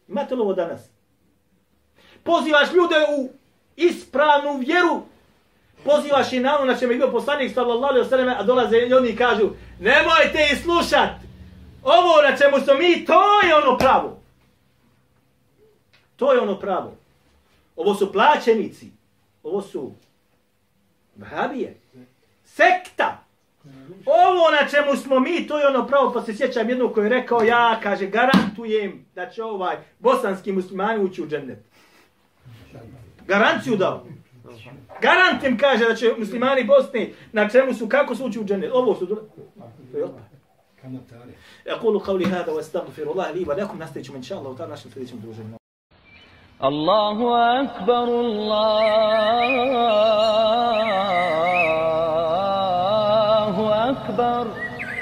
[0.08, 0.99] Imate li ovo danas?
[2.30, 3.30] Pozivaš ljude u
[3.75, 5.01] ispravnu vjeru,
[5.84, 8.93] pozivaš i na ono na čemu je bio poslanik sallallahu alaihi sallam, a dolaze i
[8.93, 9.49] oni kažu,
[9.80, 11.09] nemojte ih slušat,
[11.84, 14.19] ovo na čemu smo mi, to je ono pravo.
[16.15, 16.97] To je ono pravo.
[17.75, 18.91] Ovo su plaćenici,
[19.43, 19.93] ovo su
[21.15, 21.77] Vahabije.
[22.45, 23.23] Sekta.
[24.05, 27.09] Ovo na čemu smo mi, to je ono pravo, pa se sjećam jednog koji je
[27.09, 31.68] rekao, ja, kaže, garantujem da će ovaj bosanski muslimani ući u džennet.
[33.26, 34.07] Garanciju dao.
[35.03, 38.70] Garantim kaže da će muslimani Bosne, na čemu su, kako su ući u džennet.
[38.72, 40.35] Ovo su, to je otpad.
[41.66, 45.35] أقول قولي هذا واستغفر الله لي ولكم نستجم إن شاء الله وتعالى نشوف في الدروج
[46.64, 47.18] الله
[47.61, 48.85] أكبر الله